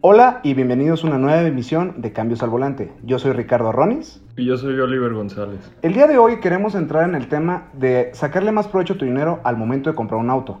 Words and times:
Hola 0.00 0.38
y 0.44 0.54
bienvenidos 0.54 1.02
a 1.02 1.08
una 1.08 1.18
nueva 1.18 1.42
emisión 1.42 2.00
de 2.00 2.12
Cambios 2.12 2.44
al 2.44 2.50
Volante. 2.50 2.92
Yo 3.02 3.18
soy 3.18 3.32
Ricardo 3.32 3.72
Ronis. 3.72 4.22
Y 4.36 4.44
yo 4.44 4.56
soy 4.56 4.78
Oliver 4.78 5.12
González. 5.12 5.58
El 5.82 5.92
día 5.92 6.06
de 6.06 6.18
hoy 6.18 6.38
queremos 6.38 6.76
entrar 6.76 7.08
en 7.08 7.16
el 7.16 7.26
tema 7.26 7.66
de 7.72 8.10
sacarle 8.12 8.52
más 8.52 8.68
provecho 8.68 8.94
a 8.94 8.96
tu 8.96 9.04
dinero 9.04 9.40
al 9.42 9.56
momento 9.56 9.90
de 9.90 9.96
comprar 9.96 10.20
un 10.20 10.30
auto. 10.30 10.60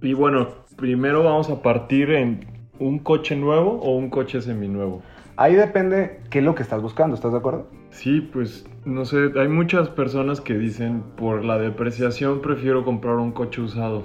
Y 0.00 0.14
bueno, 0.14 0.48
primero 0.76 1.22
vamos 1.24 1.50
a 1.50 1.60
partir 1.60 2.10
en 2.12 2.46
un 2.78 3.00
coche 3.00 3.36
nuevo 3.36 3.72
o 3.72 3.94
un 3.94 4.08
coche 4.08 4.40
seminuevo. 4.40 5.02
Ahí 5.36 5.54
depende 5.54 6.20
qué 6.30 6.38
es 6.38 6.44
lo 6.46 6.54
que 6.54 6.62
estás 6.62 6.80
buscando, 6.80 7.14
¿estás 7.14 7.32
de 7.32 7.38
acuerdo? 7.38 7.66
Sí, 7.90 8.22
pues 8.22 8.66
no 8.86 9.04
sé, 9.04 9.30
hay 9.36 9.48
muchas 9.48 9.90
personas 9.90 10.40
que 10.40 10.54
dicen 10.54 11.02
por 11.18 11.44
la 11.44 11.58
depreciación 11.58 12.40
prefiero 12.40 12.82
comprar 12.82 13.16
un 13.16 13.32
coche 13.32 13.60
usado. 13.60 14.04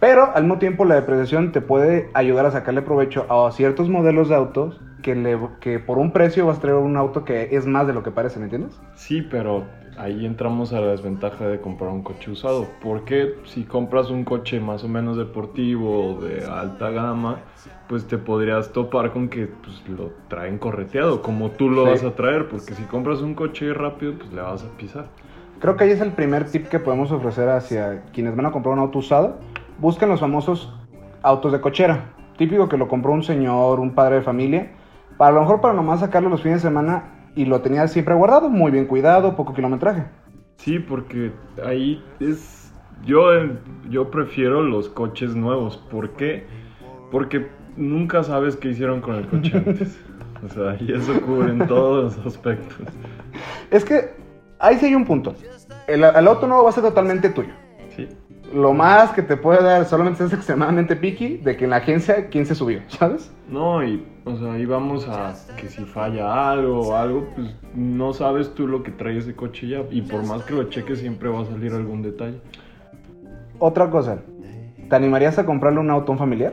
Pero 0.00 0.30
al 0.34 0.44
mismo 0.44 0.58
tiempo 0.58 0.84
la 0.84 0.94
depreciación 0.94 1.50
te 1.52 1.60
puede 1.60 2.08
ayudar 2.14 2.46
a 2.46 2.50
sacarle 2.52 2.82
provecho 2.82 3.26
a 3.28 3.50
ciertos 3.50 3.88
modelos 3.88 4.28
de 4.28 4.36
autos 4.36 4.80
que, 5.02 5.14
le, 5.14 5.38
que 5.60 5.78
por 5.80 5.98
un 5.98 6.12
precio 6.12 6.46
vas 6.46 6.58
a 6.58 6.60
traer 6.60 6.76
un 6.76 6.96
auto 6.96 7.24
que 7.24 7.48
es 7.56 7.66
más 7.66 7.86
de 7.86 7.92
lo 7.94 8.02
que 8.02 8.10
parece, 8.10 8.38
¿me 8.38 8.44
entiendes? 8.44 8.78
Sí, 8.94 9.22
pero 9.22 9.64
ahí 9.96 10.24
entramos 10.24 10.72
a 10.72 10.80
la 10.80 10.88
desventaja 10.88 11.48
de 11.48 11.60
comprar 11.60 11.90
un 11.90 12.02
coche 12.02 12.30
usado. 12.30 12.66
Porque 12.80 13.34
si 13.44 13.64
compras 13.64 14.10
un 14.10 14.24
coche 14.24 14.60
más 14.60 14.84
o 14.84 14.88
menos 14.88 15.16
deportivo 15.16 16.14
o 16.14 16.20
de 16.20 16.44
alta 16.46 16.90
gama, 16.90 17.38
pues 17.88 18.06
te 18.06 18.18
podrías 18.18 18.70
topar 18.72 19.12
con 19.12 19.28
que 19.28 19.46
pues, 19.48 19.82
lo 19.88 20.12
traen 20.28 20.58
correteado, 20.58 21.22
como 21.22 21.50
tú 21.50 21.70
lo 21.70 21.84
Sí. 21.84 21.90
vas 21.90 22.04
a 22.04 22.14
traer. 22.14 22.48
Porque 22.48 22.74
si 22.74 22.84
compras 22.84 23.20
un 23.20 23.34
coche 23.34 23.74
rápido, 23.74 24.14
pues 24.16 24.32
le 24.32 24.42
vas 24.42 24.62
a 24.62 24.68
pisar. 24.76 25.06
Creo 25.58 25.76
que 25.76 25.84
ahí 25.84 25.90
es 25.90 26.00
el 26.00 26.12
primer 26.12 26.44
tip 26.44 26.68
que 26.68 26.78
podemos 26.78 27.10
ofrecer 27.10 27.48
hacia 27.48 28.02
quienes 28.12 28.36
van 28.36 28.46
a 28.46 28.52
comprar 28.52 28.74
un 28.74 28.78
auto 28.80 29.00
usado. 29.00 29.38
Busquen 29.78 30.08
los 30.08 30.20
famosos 30.20 30.72
autos 31.22 31.52
de 31.52 31.60
cochera. 31.60 32.14
Típico 32.36 32.68
que 32.68 32.76
lo 32.76 32.88
compró 32.88 33.12
un 33.12 33.22
señor, 33.22 33.80
un 33.80 33.94
padre 33.94 34.16
de 34.16 34.22
familia. 34.22 34.72
Para 35.16 35.32
lo 35.32 35.40
mejor 35.40 35.60
para 35.60 35.74
nomás 35.74 36.00
sacarlo 36.00 36.28
los 36.28 36.42
fines 36.42 36.62
de 36.62 36.68
semana 36.68 37.30
y 37.34 37.44
lo 37.44 37.60
tenía 37.60 37.86
siempre 37.88 38.14
guardado, 38.14 38.48
muy 38.48 38.70
bien 38.70 38.86
cuidado, 38.86 39.36
poco 39.36 39.54
kilometraje. 39.54 40.04
Sí, 40.56 40.78
porque 40.78 41.32
ahí 41.64 42.02
es... 42.20 42.72
Yo, 43.04 43.22
yo 43.88 44.10
prefiero 44.10 44.62
los 44.62 44.88
coches 44.88 45.36
nuevos. 45.36 45.76
¿Por 45.76 46.10
qué? 46.10 46.46
Porque 47.12 47.46
nunca 47.76 48.24
sabes 48.24 48.56
qué 48.56 48.70
hicieron 48.70 49.00
con 49.00 49.14
el 49.14 49.28
coche 49.28 49.52
antes. 49.66 50.00
O 50.44 50.48
sea, 50.48 50.76
y 50.80 50.92
eso 50.92 51.20
cubre 51.20 51.50
en 51.50 51.66
todos 51.66 52.16
los 52.16 52.26
aspectos. 52.26 52.76
Es 53.70 53.84
que 53.84 54.14
ahí 54.58 54.76
sí 54.78 54.86
hay 54.86 54.94
un 54.96 55.04
punto. 55.04 55.34
El, 55.86 56.02
el 56.02 56.28
auto 56.28 56.46
nuevo 56.48 56.64
va 56.64 56.70
a 56.70 56.72
ser 56.72 56.82
totalmente 56.82 57.28
tuyo. 57.30 57.52
Lo 58.52 58.72
más 58.72 59.12
que 59.12 59.22
te 59.22 59.36
puede 59.36 59.62
dar 59.62 59.84
solamente 59.84 60.24
es 60.24 60.32
extremadamente 60.32 60.96
picky 60.96 61.36
de 61.36 61.56
que 61.56 61.64
en 61.64 61.70
la 61.70 61.76
agencia 61.76 62.28
quién 62.28 62.46
se 62.46 62.54
subió, 62.54 62.80
¿sabes? 62.88 63.30
No, 63.48 63.84
y 63.84 64.04
o 64.24 64.36
sea, 64.36 64.52
ahí 64.52 64.66
vamos 64.66 65.08
a 65.08 65.34
que 65.56 65.68
si 65.68 65.84
falla 65.84 66.50
algo 66.50 66.80
o 66.80 66.94
algo, 66.94 67.28
pues 67.34 67.48
no 67.74 68.12
sabes 68.12 68.54
tú 68.54 68.66
lo 68.66 68.82
que 68.82 68.90
trae 68.90 69.18
ese 69.18 69.34
coche 69.34 69.68
ya. 69.68 69.82
Y 69.90 70.02
por 70.02 70.26
más 70.26 70.42
que 70.42 70.54
lo 70.54 70.64
cheques, 70.64 70.98
siempre 70.98 71.28
va 71.28 71.40
a 71.40 71.44
salir 71.46 71.72
algún 71.72 72.02
detalle. 72.02 72.40
Otra 73.58 73.90
cosa, 73.90 74.18
¿te 74.88 74.96
animarías 74.96 75.38
a 75.38 75.46
comprarle 75.46 75.80
un 75.80 75.90
auto 75.90 76.12
a 76.12 76.14
un 76.14 76.18
familiar? 76.18 76.52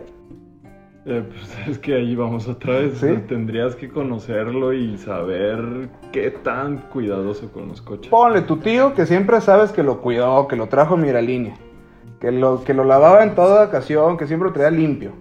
Eh, 1.06 1.24
pues 1.28 1.68
es 1.68 1.78
que 1.78 1.96
ahí 1.96 2.16
vamos 2.16 2.48
otra 2.48 2.80
vez. 2.80 3.00
Tendrías 3.28 3.76
que 3.76 3.90
conocerlo 3.90 4.74
y 4.74 4.98
saber 4.98 5.90
qué 6.12 6.32
tan 6.32 6.78
cuidadoso 6.78 7.52
con 7.52 7.68
los 7.68 7.82
coches. 7.82 8.10
Ponle 8.10 8.42
tu 8.42 8.58
tío 8.58 8.94
que 8.96 9.06
siempre 9.06 9.40
sabes 9.42 9.72
que 9.72 9.84
lo 9.84 10.02
cuidó, 10.02 10.48
que 10.48 10.56
lo 10.56 10.68
trajo 10.68 10.98
mira 10.98 11.22
línea, 11.22 11.56
que 12.20 12.32
lo, 12.32 12.64
que 12.64 12.74
lo 12.74 12.84
lavaba 12.84 13.24
en 13.24 13.36
toda 13.36 13.66
ocasión, 13.66 14.18
que 14.18 14.28
siempre 14.28 14.50
lo 14.50 14.54
traía 14.54 14.72
limpio. 14.72 15.12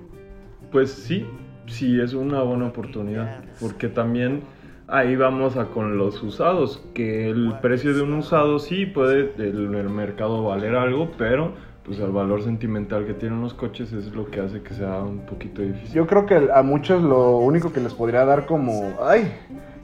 Pues 0.70 0.90
sí, 0.90 1.26
sí 1.66 2.00
es 2.00 2.14
una 2.14 2.42
buena 2.42 2.66
oportunidad, 2.66 3.44
porque 3.60 3.88
también 3.88 4.42
ahí 4.88 5.16
vamos 5.16 5.56
a 5.56 5.66
con 5.66 5.96
los 5.96 6.22
usados, 6.22 6.82
que 6.94 7.30
el 7.30 7.54
precio 7.60 7.94
de 7.94 8.02
un 8.02 8.14
usado 8.14 8.58
sí 8.58 8.86
puede 8.86 9.32
el, 9.38 9.74
el 9.74 9.88
mercado 9.88 10.44
valer 10.44 10.74
algo, 10.76 11.10
pero 11.16 11.52
pues 11.84 11.98
el 11.98 12.10
valor 12.12 12.42
sentimental 12.42 13.06
que 13.06 13.12
tienen 13.12 13.42
los 13.42 13.52
coches 13.52 13.92
es 13.92 14.12
lo 14.14 14.26
que 14.26 14.40
hace 14.40 14.62
que 14.62 14.72
sea 14.72 15.02
un 15.02 15.20
poquito 15.26 15.60
difícil. 15.60 15.94
Yo 15.94 16.06
creo 16.06 16.24
que 16.24 16.48
a 16.52 16.62
muchos 16.62 17.02
lo 17.02 17.36
único 17.38 17.72
que 17.72 17.80
les 17.80 17.92
podría 17.92 18.24
dar 18.24 18.46
como, 18.46 18.94
ay, 19.02 19.30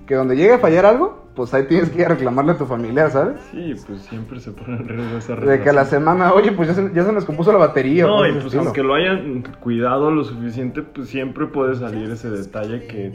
que 0.07 0.15
donde 0.15 0.35
llegue 0.35 0.55
a 0.55 0.59
fallar 0.59 0.87
algo, 0.87 1.30
pues 1.41 1.55
ahí 1.55 1.65
tienes 1.67 1.89
que 1.89 2.01
ir 2.01 2.05
a 2.05 2.09
reclamarle 2.11 2.53
a 2.53 2.59
tu 2.59 2.67
familiar, 2.67 3.11
¿sabes? 3.11 3.41
Sí, 3.51 3.75
pues 3.87 4.03
siempre 4.03 4.39
se 4.41 4.51
pone 4.53 4.77
en 4.77 4.87
riesgo 4.87 5.17
esa 5.17 5.35
De 5.37 5.41
que 5.41 5.71
a 5.71 5.73
la 5.73 5.85
relación. 5.85 5.87
semana, 5.87 6.35
oye, 6.35 6.53
pues 6.53 6.69
ya 6.69 6.75
se, 6.75 6.93
ya 6.93 7.03
se 7.03 7.09
me 7.09 7.15
descompuso 7.15 7.51
la 7.51 7.57
batería. 7.59 8.05
No, 8.05 8.27
y 8.27 8.33
pues 8.33 8.45
estilo. 8.45 8.65
aunque 8.65 8.83
lo 8.83 8.93
hayan 8.93 9.43
cuidado 9.61 10.11
lo 10.11 10.23
suficiente, 10.23 10.83
pues 10.83 11.09
siempre 11.09 11.47
puede 11.47 11.77
salir 11.77 12.11
ese 12.11 12.29
detalle 12.29 12.87
que 12.87 13.15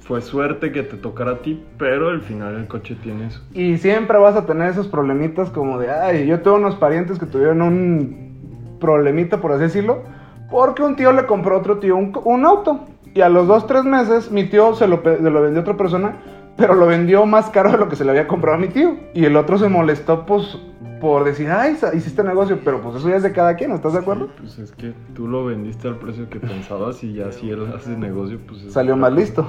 fue 0.00 0.20
suerte 0.20 0.72
que 0.72 0.82
te 0.82 0.98
tocara 0.98 1.32
a 1.32 1.38
ti, 1.38 1.64
pero 1.78 2.10
al 2.10 2.20
final 2.20 2.54
el 2.56 2.66
coche 2.68 2.96
tiene 3.02 3.28
eso. 3.28 3.40
Y 3.54 3.78
siempre 3.78 4.18
vas 4.18 4.36
a 4.36 4.44
tener 4.44 4.68
esos 4.70 4.88
problemitas 4.88 5.48
como 5.48 5.78
de, 5.78 5.90
ay, 5.90 6.26
yo 6.26 6.40
tengo 6.42 6.58
unos 6.58 6.74
parientes 6.76 7.18
que 7.18 7.24
tuvieron 7.24 7.62
un 7.62 8.76
problemita, 8.78 9.40
por 9.40 9.52
así 9.52 9.62
decirlo, 9.62 10.02
porque 10.50 10.82
un 10.82 10.96
tío 10.96 11.12
le 11.12 11.24
compró 11.24 11.56
a 11.56 11.60
otro 11.60 11.78
tío 11.78 11.96
un, 11.96 12.12
un 12.24 12.44
auto. 12.44 12.80
Y 13.14 13.22
a 13.22 13.30
los 13.30 13.48
dos, 13.48 13.66
tres 13.66 13.84
meses, 13.84 14.30
mi 14.30 14.44
tío 14.44 14.74
se 14.74 14.86
lo, 14.86 15.02
se 15.02 15.18
lo 15.30 15.40
vendió 15.40 15.60
a 15.60 15.62
otra 15.62 15.78
persona, 15.78 16.16
pero 16.56 16.74
lo 16.74 16.86
vendió 16.86 17.26
más 17.26 17.50
caro 17.50 17.70
de 17.70 17.78
lo 17.78 17.88
que 17.88 17.96
se 17.96 18.04
le 18.04 18.10
había 18.10 18.26
comprado 18.26 18.56
a 18.56 18.60
mi 18.60 18.68
tío. 18.68 18.96
Y 19.14 19.24
el 19.24 19.36
otro 19.36 19.58
se 19.58 19.68
molestó, 19.68 20.24
pues, 20.24 20.58
por 21.00 21.24
decir, 21.24 21.50
ay, 21.50 21.76
hiciste 21.94 22.22
negocio, 22.22 22.60
pero 22.64 22.80
pues 22.80 22.96
eso 22.96 23.08
ya 23.08 23.16
es 23.16 23.22
de 23.22 23.32
cada 23.32 23.54
quien, 23.54 23.72
¿estás 23.72 23.92
de 23.92 23.98
acuerdo? 23.98 24.30
Pues 24.38 24.58
es 24.58 24.72
que 24.72 24.94
tú 25.14 25.28
lo 25.28 25.44
vendiste 25.44 25.88
al 25.88 25.98
precio 25.98 26.28
que 26.30 26.40
pensabas 26.40 27.02
y 27.04 27.12
ya 27.12 27.30
si 27.32 27.50
él 27.50 27.66
hace 27.74 27.90
negocio, 27.96 28.40
pues 28.46 28.62
es 28.62 28.72
Salió 28.72 28.96
más 28.96 29.12
listo. 29.12 29.46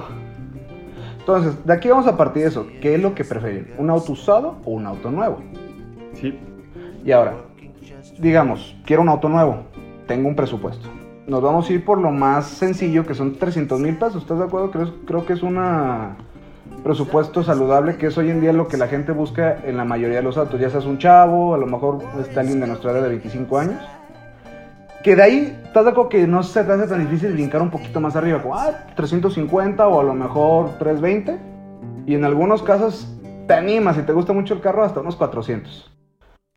Entonces, 1.18 1.64
de 1.64 1.72
aquí 1.72 1.88
vamos 1.88 2.06
a 2.06 2.16
partir 2.16 2.42
de 2.42 2.48
eso. 2.48 2.66
¿Qué 2.80 2.94
es 2.94 3.02
lo 3.02 3.14
que 3.14 3.24
prefieren? 3.24 3.74
¿Un 3.78 3.90
auto 3.90 4.12
usado 4.12 4.56
o 4.64 4.72
un 4.72 4.86
auto 4.86 5.10
nuevo? 5.10 5.38
Sí, 6.14 6.38
Y 7.04 7.12
ahora, 7.12 7.36
digamos, 8.18 8.76
quiero 8.84 9.02
un 9.02 9.08
auto 9.08 9.28
nuevo, 9.28 9.64
tengo 10.06 10.28
un 10.28 10.36
presupuesto. 10.36 10.88
Nos 11.26 11.42
vamos 11.42 11.68
a 11.68 11.72
ir 11.72 11.84
por 11.84 12.00
lo 12.00 12.10
más 12.10 12.46
sencillo, 12.46 13.04
que 13.04 13.14
son 13.14 13.34
300 13.36 13.78
mil 13.80 13.96
pesos. 13.96 14.22
¿Estás 14.22 14.38
de 14.38 14.44
acuerdo? 14.44 14.70
Creo, 14.70 14.94
creo 15.04 15.26
que 15.26 15.34
es 15.34 15.42
un 15.42 15.58
presupuesto 16.82 17.42
saludable, 17.42 17.96
que 17.96 18.06
es 18.06 18.18
hoy 18.18 18.30
en 18.30 18.40
día 18.40 18.52
lo 18.52 18.68
que 18.68 18.76
la 18.76 18.88
gente 18.88 19.12
busca 19.12 19.58
en 19.64 19.76
la 19.76 19.84
mayoría 19.84 20.16
de 20.16 20.22
los 20.22 20.36
autos. 20.36 20.60
Ya 20.60 20.70
seas 20.70 20.84
un 20.84 20.98
chavo, 20.98 21.54
a 21.54 21.58
lo 21.58 21.66
mejor 21.66 21.98
está 22.20 22.40
alguien 22.40 22.60
de 22.60 22.66
nuestra 22.66 22.92
edad 22.92 23.02
de 23.02 23.08
25 23.08 23.58
años. 23.58 23.82
Que 25.02 25.14
de 25.16 25.22
ahí, 25.22 25.60
¿estás 25.64 25.84
de 25.84 25.90
acuerdo 25.90 26.08
que 26.08 26.26
no 26.26 26.42
se 26.42 26.64
te 26.64 26.72
hace 26.72 26.86
tan 26.86 27.00
difícil 27.00 27.32
brincar 27.32 27.62
un 27.62 27.70
poquito 27.70 28.00
más 28.00 28.16
arriba? 28.16 28.42
Como, 28.42 28.56
ah, 28.56 28.86
350 28.96 29.86
o 29.86 30.00
a 30.00 30.04
lo 30.04 30.14
mejor 30.14 30.78
320. 30.78 31.38
Y 32.06 32.14
en 32.14 32.24
algunos 32.24 32.62
casos 32.62 33.08
te 33.46 33.54
animas, 33.54 33.96
si 33.96 34.02
te 34.02 34.12
gusta 34.12 34.32
mucho 34.32 34.54
el 34.54 34.60
carro, 34.60 34.84
hasta 34.84 35.00
unos 35.00 35.16
400. 35.16 35.90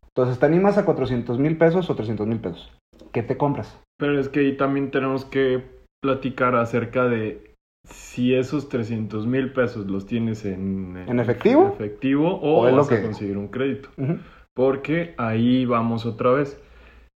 Entonces 0.08 0.38
te 0.38 0.46
animas 0.46 0.76
a 0.76 0.84
400 0.84 1.38
mil 1.38 1.56
pesos 1.56 1.88
o 1.88 1.94
300 1.94 2.26
mil 2.26 2.40
pesos. 2.40 2.72
¿Qué 3.12 3.22
te 3.22 3.36
compras? 3.36 3.76
pero 4.02 4.18
es 4.18 4.28
que 4.28 4.40
ahí 4.40 4.56
también 4.56 4.90
tenemos 4.90 5.24
que 5.24 5.62
platicar 6.02 6.56
acerca 6.56 7.04
de 7.04 7.51
si 7.84 8.34
esos 8.34 8.68
300 8.68 9.26
mil 9.26 9.52
pesos 9.52 9.86
los 9.86 10.06
tienes 10.06 10.44
en, 10.44 10.96
¿En 11.06 11.20
efectivo? 11.20 11.66
en 11.66 11.72
efectivo 11.72 12.28
o, 12.34 12.60
¿O 12.62 12.80
a 12.80 12.88
que- 12.88 13.02
conseguir 13.02 13.36
un 13.36 13.48
crédito. 13.48 13.88
Porque 14.54 15.14
ahí 15.16 15.64
vamos 15.64 16.04
otra 16.06 16.30
vez. 16.32 16.60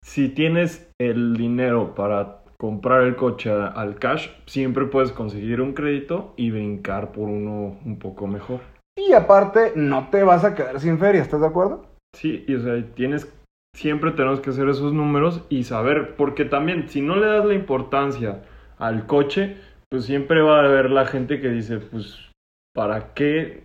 Si 0.02 0.28
tienes 0.28 0.90
el 0.98 1.36
dinero 1.36 1.94
para 1.94 2.38
comprar 2.58 3.02
el 3.02 3.16
coche 3.16 3.50
al 3.50 3.96
cash, 3.96 4.28
siempre 4.46 4.86
puedes 4.86 5.12
conseguir 5.12 5.60
un 5.60 5.74
crédito 5.74 6.32
y 6.36 6.50
brincar 6.50 7.12
por 7.12 7.28
uno 7.28 7.76
un 7.84 7.98
poco 7.98 8.26
mejor. 8.26 8.60
Y 8.98 9.12
aparte, 9.12 9.72
no 9.76 10.08
te 10.08 10.22
vas 10.22 10.44
a 10.44 10.54
quedar 10.54 10.80
sin 10.80 10.98
feria, 10.98 11.20
¿estás 11.20 11.42
de 11.42 11.46
acuerdo? 11.48 11.84
Sí, 12.14 12.44
y 12.48 12.54
o 12.54 12.60
sea, 12.60 12.82
tienes, 12.94 13.30
siempre 13.76 14.12
tenemos 14.12 14.40
que 14.40 14.48
hacer 14.50 14.68
esos 14.70 14.94
números 14.94 15.42
y 15.50 15.64
saber, 15.64 16.16
porque 16.16 16.46
también 16.46 16.88
si 16.88 17.02
no 17.02 17.16
le 17.16 17.26
das 17.26 17.44
la 17.44 17.52
importancia 17.52 18.42
al 18.78 19.06
coche, 19.06 19.58
pues 19.96 20.04
siempre 20.04 20.42
va 20.42 20.60
a 20.60 20.66
haber 20.66 20.90
la 20.90 21.06
gente 21.06 21.40
que 21.40 21.48
dice, 21.48 21.78
pues, 21.78 22.30
¿para 22.74 23.14
qué 23.14 23.64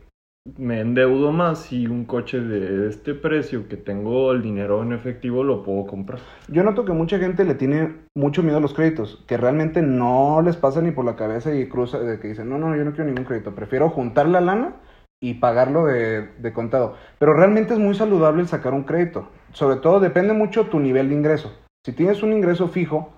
me 0.58 0.80
endeudo 0.80 1.34
más 1.34 1.64
si 1.64 1.88
un 1.88 2.06
coche 2.06 2.40
de 2.40 2.88
este 2.88 3.14
precio 3.14 3.68
que 3.68 3.76
tengo 3.76 4.32
el 4.32 4.42
dinero 4.42 4.82
en 4.82 4.94
efectivo 4.94 5.44
lo 5.44 5.62
puedo 5.62 5.86
comprar? 5.88 6.22
Yo 6.48 6.64
noto 6.64 6.86
que 6.86 6.94
mucha 6.94 7.20
gente 7.20 7.44
le 7.44 7.56
tiene 7.56 7.98
mucho 8.16 8.44
miedo 8.44 8.60
a 8.60 8.62
los 8.62 8.74
créditos, 8.74 9.26
que 9.28 9.36
realmente 9.36 9.82
no 9.82 10.42
les 10.42 10.56
pasa 10.56 10.82
ni 10.82 10.92
por 10.92 11.04
la 11.04 11.18
cabeza 11.18 11.54
y 11.54 11.68
cruza 11.68 12.00
de 12.00 12.18
que 12.22 12.30
dicen, 12.30 12.48
no, 12.48 12.58
no, 12.58 12.78
yo 12.78 12.86
no 12.86 12.94
quiero 12.94 13.10
ningún 13.10 13.26
crédito, 13.26 13.54
prefiero 13.54 13.90
juntar 13.90 14.30
la 14.30 14.40
lana 14.40 14.78
y 15.22 15.34
pagarlo 15.34 15.88
de, 15.88 16.54
contado. 16.54 16.96
Pero 17.20 17.34
realmente 17.34 17.74
es 17.74 17.80
muy 17.80 17.94
saludable 17.94 18.42
el 18.42 18.48
sacar 18.48 18.74
un 18.74 18.86
crédito. 18.86 19.28
Sobre 19.52 19.82
todo 19.82 20.00
depende 20.00 20.32
mucho 20.32 20.68
tu 20.68 20.80
nivel 20.80 21.10
de 21.10 21.16
ingreso. 21.16 21.52
Si 21.86 21.92
tienes 21.92 22.24
un 22.24 22.32
ingreso 22.32 22.70
fijo, 22.70 23.12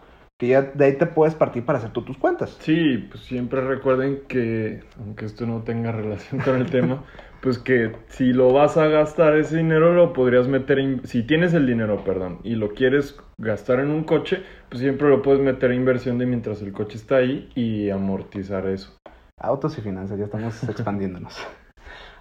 que 0.44 0.50
ya 0.50 0.62
de 0.62 0.84
ahí 0.84 0.98
te 0.98 1.06
puedes 1.06 1.36
partir 1.36 1.64
para 1.64 1.80
hacer 1.80 1.92
tú 1.92 2.02
tus 2.02 2.18
cuentas. 2.18 2.58
Sí, 2.60 2.98
pues 3.10 3.24
siempre 3.24 3.62
recuerden 3.62 4.24
que, 4.28 4.84
aunque 5.00 5.24
esto 5.24 5.46
no 5.46 5.62
tenga 5.62 5.94
relación 5.94 6.42
con 6.42 6.58
el 6.58 6.70
tema, 6.70 7.06
pues 7.42 7.60
que 7.60 7.96
si 8.08 8.34
lo 8.34 8.52
vas 8.52 8.76
a 8.76 8.88
gastar 8.88 9.38
ese 9.38 9.56
dinero 9.56 9.94
lo 9.94 10.12
podrías 10.12 10.50
meter, 10.50 10.80
en, 10.80 11.08
si 11.08 11.24
tienes 11.24 11.54
el 11.54 11.66
dinero, 11.66 12.04
perdón, 12.04 12.40
y 12.44 12.56
lo 12.56 12.74
quieres 12.74 13.18
gastar 13.38 13.80
en 13.80 13.90
un 13.90 14.04
coche, 14.04 14.44
pues 14.68 14.82
siempre 14.82 15.08
lo 15.08 15.22
puedes 15.22 15.40
meter 15.40 15.72
en 15.72 15.78
inversión 15.78 16.18
de 16.18 16.26
mientras 16.26 16.62
el 16.62 16.74
coche 16.74 16.98
está 16.98 17.16
ahí 17.16 17.50
y 17.56 17.90
amortizar 17.90 18.68
eso. 18.68 18.98
Autos 19.40 19.78
y 19.78 19.82
finanzas, 19.82 20.20
ya 20.20 20.26
estamos 20.26 20.62
expandiéndonos. 20.68 21.38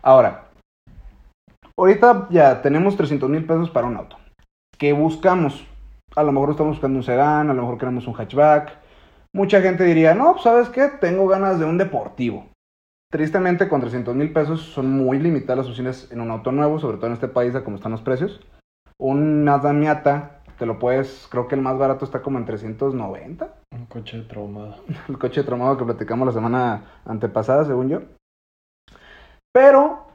Ahora, 0.00 0.50
ahorita 1.76 2.28
ya 2.30 2.62
tenemos 2.62 2.96
300 2.96 3.28
mil 3.28 3.44
pesos 3.44 3.68
para 3.70 3.88
un 3.88 3.96
auto. 3.96 4.16
¿Qué 4.78 4.92
buscamos? 4.92 5.66
A 6.14 6.22
lo 6.22 6.32
mejor 6.32 6.50
estamos 6.50 6.76
buscando 6.76 6.98
un 6.98 7.04
sedán, 7.04 7.48
a 7.48 7.54
lo 7.54 7.62
mejor 7.62 7.78
queremos 7.78 8.06
un 8.06 8.14
hatchback. 8.14 8.78
Mucha 9.34 9.62
gente 9.62 9.84
diría, 9.84 10.14
no, 10.14 10.32
pues, 10.32 10.42
¿sabes 10.42 10.68
qué? 10.68 10.88
Tengo 11.00 11.26
ganas 11.26 11.58
de 11.58 11.64
un 11.64 11.78
deportivo. 11.78 12.46
Tristemente, 13.10 13.68
con 13.68 13.80
300 13.80 14.14
mil 14.14 14.32
pesos 14.32 14.60
son 14.60 14.90
muy 14.90 15.18
limitadas 15.18 15.58
las 15.58 15.68
opciones 15.68 16.10
en 16.12 16.20
un 16.20 16.30
auto 16.30 16.52
nuevo, 16.52 16.78
sobre 16.78 16.98
todo 16.98 17.06
en 17.06 17.14
este 17.14 17.28
país, 17.28 17.54
a 17.54 17.64
como 17.64 17.76
están 17.76 17.92
los 17.92 18.02
precios. 18.02 18.40
Un 18.98 19.44
Mazda 19.44 19.72
Miata, 19.72 20.42
te 20.58 20.66
lo 20.66 20.78
puedes, 20.78 21.28
creo 21.30 21.48
que 21.48 21.54
el 21.54 21.62
más 21.62 21.78
barato 21.78 22.04
está 22.04 22.20
como 22.20 22.38
en 22.38 22.44
390. 22.44 23.54
Un 23.72 23.86
coche 23.86 24.18
de 24.18 24.24
traumado. 24.24 24.76
el 25.08 25.18
coche 25.18 25.40
de 25.40 25.46
traumado 25.46 25.78
que 25.78 25.84
platicamos 25.84 26.26
la 26.26 26.32
semana 26.32 26.84
antepasada, 27.04 27.64
según 27.64 27.88
yo. 27.88 28.02
Pero 29.52 30.06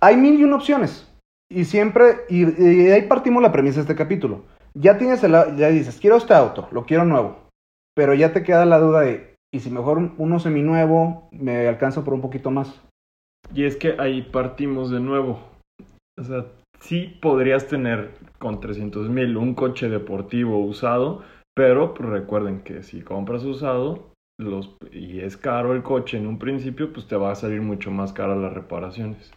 hay 0.00 0.16
mil 0.16 0.38
y 0.38 0.44
una 0.44 0.56
opciones. 0.56 1.08
Y 1.50 1.64
siempre, 1.64 2.22
y, 2.28 2.44
ahí 2.90 3.02
partimos 3.02 3.42
la 3.42 3.52
premisa 3.52 3.76
de 3.76 3.82
este 3.82 3.96
capítulo. 3.96 4.44
Ya 4.74 4.98
tienes 4.98 5.22
el, 5.24 5.32
ya 5.32 5.68
dices, 5.68 5.98
quiero 6.00 6.16
este 6.16 6.34
auto, 6.34 6.68
lo 6.72 6.84
quiero 6.84 7.04
nuevo. 7.04 7.38
Pero 7.94 8.14
ya 8.14 8.32
te 8.32 8.42
queda 8.42 8.64
la 8.64 8.78
duda 8.78 9.00
de, 9.00 9.34
y 9.52 9.60
si 9.60 9.70
mejor 9.70 10.12
uno 10.16 10.40
seminuevo, 10.40 11.28
me 11.30 11.68
alcanza 11.68 12.04
por 12.04 12.14
un 12.14 12.22
poquito 12.22 12.50
más. 12.50 12.80
Y 13.54 13.64
es 13.64 13.76
que 13.76 13.96
ahí 13.98 14.22
partimos 14.22 14.90
de 14.90 15.00
nuevo. 15.00 15.40
O 16.18 16.24
sea, 16.24 16.46
sí 16.80 17.18
podrías 17.20 17.66
tener 17.66 18.12
con 18.38 18.60
300 18.60 19.08
mil 19.08 19.36
un 19.36 19.54
coche 19.54 19.88
deportivo 19.88 20.58
usado, 20.58 21.22
pero 21.54 21.94
pues, 21.94 22.08
recuerden 22.08 22.62
que 22.62 22.82
si 22.82 23.02
compras 23.02 23.44
usado 23.44 24.12
los, 24.38 24.74
y 24.90 25.20
es 25.20 25.36
caro 25.36 25.74
el 25.74 25.82
coche 25.82 26.16
en 26.16 26.26
un 26.26 26.38
principio, 26.38 26.92
pues 26.92 27.06
te 27.06 27.16
va 27.16 27.30
a 27.30 27.36
salir 27.36 27.60
mucho 27.60 27.90
más 27.90 28.12
caro 28.12 28.40
las 28.40 28.52
reparaciones. 28.52 29.32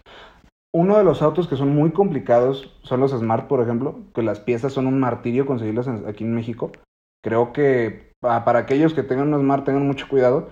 Uno 0.78 0.98
de 0.98 1.06
los 1.06 1.22
autos 1.22 1.48
que 1.48 1.56
son 1.56 1.74
muy 1.74 1.92
complicados 1.92 2.70
son 2.82 3.00
los 3.00 3.12
Smart, 3.12 3.48
por 3.48 3.62
ejemplo, 3.62 3.96
que 4.14 4.22
las 4.22 4.42
piezas 4.42 4.74
son 4.74 4.88
un 4.88 5.00
martirio 5.00 5.46
conseguirlas 5.46 5.88
aquí 5.88 6.26
en 6.26 6.36
México. 6.36 6.70
Creo 7.24 7.54
que 7.54 8.12
para 8.20 8.60
aquellos 8.60 8.94
que 8.94 9.02
tengan 9.02 9.34
un 9.34 9.40
Smart 9.40 9.64
tengan 9.64 9.88
mucho 9.88 10.10
cuidado, 10.10 10.50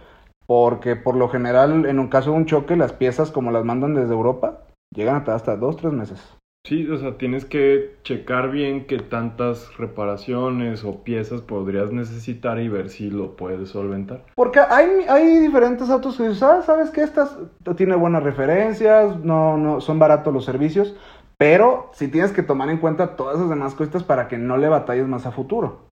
porque 0.48 0.96
por 0.96 1.18
lo 1.18 1.28
general 1.28 1.86
en 1.86 2.00
un 2.00 2.08
caso 2.08 2.32
de 2.32 2.38
un 2.38 2.46
choque 2.46 2.78
las 2.78 2.94
piezas 2.94 3.32
como 3.32 3.52
las 3.52 3.66
mandan 3.66 3.96
desde 3.96 4.14
Europa 4.14 4.62
llegan 4.96 5.18
hasta, 5.18 5.36
hasta 5.36 5.58
dos, 5.58 5.76
tres 5.76 5.92
meses. 5.92 6.38
Sí, 6.66 6.90
o 6.90 6.98
sea, 6.98 7.18
tienes 7.18 7.44
que 7.44 7.98
checar 8.04 8.50
bien 8.50 8.88
qué 8.88 8.98
tantas 8.98 9.78
reparaciones 9.78 10.86
o 10.86 11.04
piezas 11.04 11.42
podrías 11.42 11.92
necesitar 11.92 12.58
y 12.62 12.70
ver 12.70 12.90
si 12.90 13.10
lo 13.10 13.36
puedes 13.36 13.68
solventar. 13.68 14.24
Porque 14.34 14.62
hay, 14.62 14.88
hay 15.10 15.40
diferentes 15.40 15.90
autos 15.90 16.16
que 16.16 16.24
dices, 16.24 16.42
ah, 16.42 16.62
sabes 16.62 16.90
que 16.90 17.02
estas 17.02 17.38
tiene 17.76 17.98
buenas 17.98 18.24
referencias, 18.24 19.20
no, 19.26 19.58
no, 19.58 19.82
son 19.82 20.00
baratos 20.00 20.34
los 20.34 20.46
servicios, 20.46 20.96
pero 21.38 21.90
si 21.92 22.08
tienes 22.08 22.32
que 22.32 22.44
tomar 22.44 22.70
en 22.70 22.78
cuenta 22.78 23.18
todas 23.18 23.36
esas 23.36 23.50
demás 23.50 23.76
cosas 23.76 24.04
para 24.04 24.30
que 24.30 24.38
no 24.38 24.56
le 24.56 24.70
batalles 24.70 25.06
más 25.06 25.26
a 25.26 25.32
futuro. 25.32 25.90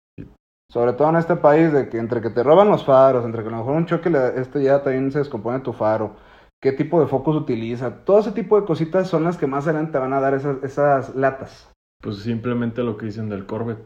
Sobre 0.71 0.93
todo 0.93 1.09
en 1.09 1.17
este 1.17 1.35
país, 1.35 1.73
de 1.73 1.89
que 1.89 1.97
entre 1.97 2.21
que 2.21 2.29
te 2.29 2.43
roban 2.43 2.69
los 2.69 2.85
faros, 2.85 3.25
entre 3.25 3.41
que 3.41 3.49
a 3.49 3.51
lo 3.51 3.57
mejor 3.57 3.75
un 3.75 3.87
choque, 3.87 4.09
este 4.37 4.63
ya 4.63 4.81
también 4.81 5.11
se 5.11 5.19
descompone 5.19 5.59
tu 5.59 5.73
faro, 5.73 6.15
qué 6.61 6.71
tipo 6.71 7.01
de 7.01 7.07
focos 7.07 7.35
utiliza, 7.35 8.03
todo 8.05 8.19
ese 8.19 8.31
tipo 8.31 8.59
de 8.59 8.65
cositas 8.65 9.09
son 9.09 9.23
las 9.23 9.37
que 9.37 9.47
más 9.47 9.67
adelante 9.67 9.93
te 9.93 9.97
van 9.97 10.13
a 10.13 10.21
dar 10.21 10.33
esas, 10.33 10.63
esas 10.63 11.15
latas. 11.15 11.71
Pues 12.01 12.17
simplemente 12.17 12.83
lo 12.83 12.97
que 12.97 13.07
dicen 13.07 13.29
del 13.29 13.45
Corvette. 13.45 13.83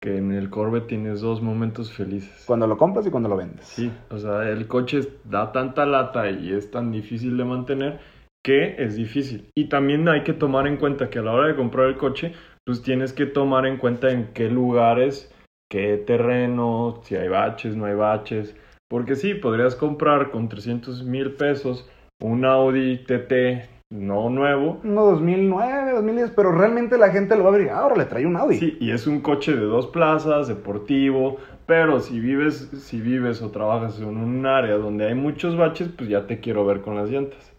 Que 0.00 0.18
en 0.18 0.32
el 0.32 0.50
Corvette 0.50 0.88
tienes 0.88 1.20
dos 1.20 1.40
momentos 1.40 1.92
felices. 1.92 2.44
Cuando 2.46 2.66
lo 2.66 2.76
compras 2.76 3.06
y 3.06 3.10
cuando 3.10 3.28
lo 3.28 3.36
vendes. 3.36 3.66
Sí, 3.66 3.90
o 4.10 4.18
sea, 4.18 4.48
el 4.48 4.68
coche 4.68 5.00
da 5.24 5.52
tanta 5.52 5.86
lata 5.86 6.30
y 6.30 6.52
es 6.52 6.70
tan 6.70 6.92
difícil 6.92 7.36
de 7.36 7.44
mantener 7.44 8.00
que 8.42 8.82
es 8.82 8.96
difícil. 8.96 9.48
Y 9.54 9.68
también 9.70 10.06
hay 10.08 10.22
que 10.22 10.34
tomar 10.34 10.66
en 10.66 10.76
cuenta 10.76 11.08
que 11.08 11.18
a 11.18 11.22
la 11.22 11.32
hora 11.32 11.48
de 11.48 11.56
comprar 11.56 11.88
el 11.88 11.96
coche, 11.96 12.34
pues 12.66 12.82
tienes 12.82 13.14
que 13.14 13.24
tomar 13.24 13.66
en 13.66 13.78
cuenta 13.78 14.10
en 14.10 14.34
qué 14.34 14.50
lugares 14.50 15.34
qué 15.74 15.96
terreno, 15.96 17.00
si 17.02 17.16
hay 17.16 17.28
baches, 17.28 17.74
no 17.74 17.86
hay 17.86 17.96
baches. 17.96 18.56
Porque 18.88 19.16
sí, 19.16 19.34
podrías 19.34 19.74
comprar 19.74 20.30
con 20.30 20.48
300 20.48 21.04
mil 21.04 21.32
pesos 21.32 21.88
un 22.20 22.44
Audi 22.44 22.98
TT 23.04 23.74
no 23.90 24.28
nuevo. 24.28 24.80
No 24.82 25.04
2009, 25.06 25.92
2010, 25.92 26.32
pero 26.34 26.52
realmente 26.52 26.98
la 26.98 27.10
gente 27.10 27.36
lo 27.36 27.44
va 27.44 27.50
a 27.50 27.52
ver 27.52 27.70
ahora 27.70 27.96
le 27.96 28.04
trae 28.06 28.26
un 28.26 28.36
Audi. 28.36 28.58
Sí, 28.58 28.76
y 28.80 28.90
es 28.90 29.06
un 29.06 29.20
coche 29.20 29.54
de 29.54 29.64
dos 29.64 29.86
plazas, 29.86 30.48
deportivo, 30.48 31.36
pero 31.66 32.00
si 32.00 32.18
vives, 32.18 32.70
si 32.74 33.00
vives 33.00 33.40
o 33.42 33.50
trabajas 33.50 33.98
en 34.00 34.16
un 34.16 34.46
área 34.46 34.76
donde 34.76 35.06
hay 35.06 35.14
muchos 35.14 35.56
baches, 35.56 35.88
pues 35.96 36.08
ya 36.08 36.26
te 36.26 36.40
quiero 36.40 36.66
ver 36.66 36.80
con 36.80 36.96
las 36.96 37.10
llantas. 37.10 37.52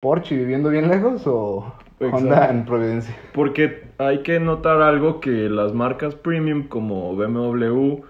Porsche 0.00 0.36
viviendo 0.36 0.68
bien 0.68 0.88
lejos 0.88 1.26
o 1.26 1.72
Honda 2.00 2.50
en 2.50 2.64
Providencia. 2.64 3.16
Porque 3.32 3.84
hay 3.98 4.24
que 4.24 4.40
notar 4.40 4.82
algo 4.82 5.20
que 5.20 5.48
las 5.48 5.72
marcas 5.72 6.16
premium 6.16 6.66
como 6.66 7.14
BMW, 7.14 8.02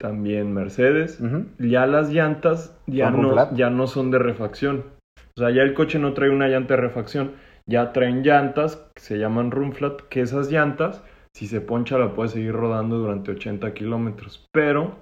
también 0.00 0.52
Mercedes, 0.52 1.20
ya 1.58 1.86
las 1.86 2.10
llantas 2.10 2.78
ya 2.86 3.10
no, 3.10 3.54
ya 3.54 3.70
no 3.70 3.86
son 3.86 4.10
de 4.10 4.18
refacción. 4.18 4.84
O 5.36 5.40
sea, 5.40 5.50
ya 5.50 5.62
el 5.62 5.74
coche 5.74 5.98
no 5.98 6.14
trae 6.14 6.30
una 6.30 6.48
llanta 6.48 6.74
de 6.74 6.80
refacción, 6.80 7.32
ya 7.66 7.92
traen 7.92 8.22
llantas 8.22 8.76
que 8.94 9.02
se 9.02 9.18
llaman 9.18 9.50
Rumflat, 9.50 10.02
que 10.08 10.20
esas 10.20 10.50
llantas, 10.50 11.02
si 11.34 11.46
se 11.46 11.60
poncha, 11.60 11.98
la 11.98 12.14
puedes 12.14 12.32
seguir 12.32 12.52
rodando 12.52 12.98
durante 12.98 13.32
80 13.32 13.74
kilómetros. 13.74 14.46
Pero 14.52 14.96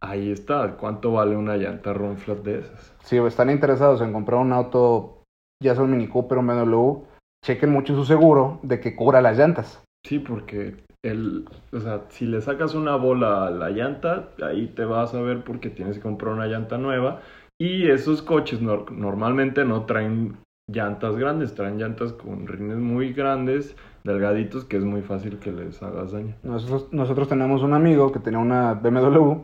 ahí 0.00 0.30
está, 0.30 0.76
¿cuánto 0.76 1.12
vale 1.12 1.36
una 1.36 1.56
llanta 1.56 1.92
Rumflat 1.92 2.38
de 2.38 2.60
esas? 2.60 2.94
Si 3.02 3.16
están 3.18 3.50
interesados 3.50 4.00
en 4.00 4.12
comprar 4.12 4.40
un 4.40 4.52
auto 4.52 5.16
ya 5.62 5.74
sea 5.74 5.84
un 5.84 5.90
Mini 5.90 6.08
Cooper 6.08 6.38
o 6.38 6.40
un 6.40 6.46
BMW, 6.46 7.04
chequen 7.44 7.70
mucho 7.70 7.94
su 7.94 8.04
seguro 8.04 8.60
de 8.62 8.80
que 8.80 8.94
cubra 8.94 9.20
las 9.20 9.38
llantas. 9.38 9.82
Sí, 10.04 10.18
porque 10.18 10.84
el, 11.10 11.44
o 11.72 11.80
sea, 11.80 12.02
si 12.08 12.26
le 12.26 12.40
sacas 12.40 12.74
una 12.74 12.96
bola 12.96 13.46
a 13.46 13.50
la 13.50 13.70
llanta, 13.70 14.28
ahí 14.42 14.66
te 14.68 14.84
vas 14.84 15.14
a 15.14 15.20
ver 15.20 15.44
porque 15.44 15.70
tienes 15.70 15.96
que 15.96 16.02
comprar 16.02 16.34
una 16.34 16.46
llanta 16.46 16.78
nueva. 16.78 17.20
Y 17.58 17.88
esos 17.88 18.22
coches 18.22 18.60
normalmente 18.60 19.64
no 19.64 19.84
traen 19.84 20.36
llantas 20.68 21.16
grandes, 21.16 21.54
traen 21.54 21.78
llantas 21.78 22.12
con 22.12 22.46
rines 22.46 22.76
muy 22.76 23.12
grandes, 23.12 23.76
delgaditos, 24.04 24.64
que 24.64 24.76
es 24.76 24.84
muy 24.84 25.02
fácil 25.02 25.38
que 25.38 25.52
les 25.52 25.82
hagas 25.82 26.12
daño. 26.12 26.34
Nosotros, 26.42 26.88
nosotros 26.92 27.28
tenemos 27.28 27.62
un 27.62 27.72
amigo 27.72 28.12
que 28.12 28.18
tenía 28.18 28.40
una 28.40 28.74
BMW, 28.74 29.38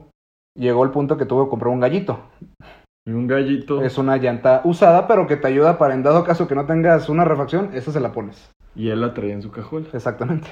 llegó 0.58 0.82
al 0.82 0.90
punto 0.90 1.16
que 1.16 1.26
tuvo 1.26 1.44
que 1.44 1.50
comprar 1.50 1.72
un 1.72 1.80
gallito. 1.80 2.20
Y 3.06 3.12
un 3.12 3.26
gallito. 3.26 3.82
Es 3.82 3.98
una 3.98 4.16
llanta 4.16 4.60
usada, 4.64 5.08
pero 5.08 5.26
que 5.26 5.36
te 5.36 5.48
ayuda 5.48 5.78
para 5.78 5.94
en 5.94 6.02
dado 6.02 6.24
caso 6.24 6.46
que 6.46 6.54
no 6.54 6.66
tengas 6.66 7.08
una 7.08 7.24
refacción, 7.24 7.70
esa 7.72 7.92
se 7.92 8.00
la 8.00 8.12
pones. 8.12 8.52
Y 8.74 8.90
él 8.90 9.00
la 9.00 9.12
traía 9.12 9.34
en 9.34 9.42
su 9.42 9.50
cajuela. 9.50 9.88
Exactamente. 9.92 10.48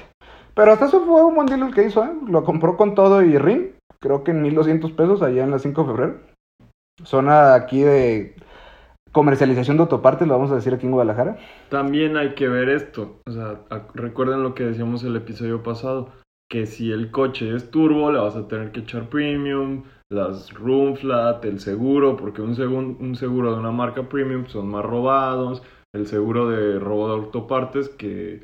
Pero 0.53 0.73
hasta 0.73 0.85
eso 0.85 1.05
fue 1.05 1.23
un 1.23 1.35
buen 1.35 1.47
deal 1.47 1.63
el 1.63 1.73
que 1.73 1.85
hizo, 1.85 2.03
¿eh? 2.03 2.11
Lo 2.27 2.43
compró 2.43 2.77
con 2.77 2.95
todo 2.95 3.21
y 3.21 3.37
ring. 3.37 3.71
Creo 3.99 4.23
que 4.23 4.31
en 4.31 4.41
1200 4.41 4.91
pesos 4.93 5.21
allá 5.21 5.43
en 5.43 5.51
la 5.51 5.59
5 5.59 5.81
de 5.81 5.87
febrero. 5.87 6.19
Zona 7.03 7.53
aquí 7.53 7.81
de 7.81 8.35
comercialización 9.11 9.77
de 9.77 9.83
autopartes, 9.83 10.27
lo 10.27 10.33
vamos 10.35 10.51
a 10.51 10.55
decir 10.55 10.73
aquí 10.73 10.85
en 10.85 10.93
Guadalajara. 10.93 11.37
También 11.69 12.17
hay 12.17 12.33
que 12.35 12.47
ver 12.47 12.69
esto. 12.69 13.19
O 13.27 13.31
sea, 13.31 13.61
recuerden 13.93 14.43
lo 14.43 14.55
que 14.55 14.63
decíamos 14.63 15.03
el 15.03 15.15
episodio 15.15 15.63
pasado. 15.63 16.09
Que 16.49 16.65
si 16.65 16.91
el 16.91 17.11
coche 17.11 17.55
es 17.55 17.71
turbo, 17.71 18.11
le 18.11 18.19
vas 18.19 18.35
a 18.35 18.47
tener 18.47 18.71
que 18.71 18.81
echar 18.81 19.09
premium 19.09 19.83
las 20.11 20.53
room 20.53 20.95
flat, 20.97 21.43
el 21.45 21.59
seguro, 21.61 22.17
porque 22.17 22.41
un, 22.41 22.97
un 22.99 23.15
seguro 23.15 23.53
de 23.53 23.59
una 23.59 23.71
marca 23.71 24.09
premium 24.09 24.45
son 24.47 24.67
más 24.67 24.83
robados, 24.83 25.63
el 25.95 26.05
seguro 26.05 26.49
de 26.49 26.79
robo 26.79 27.07
de 27.07 27.13
autopartes, 27.13 27.87
que 27.87 28.43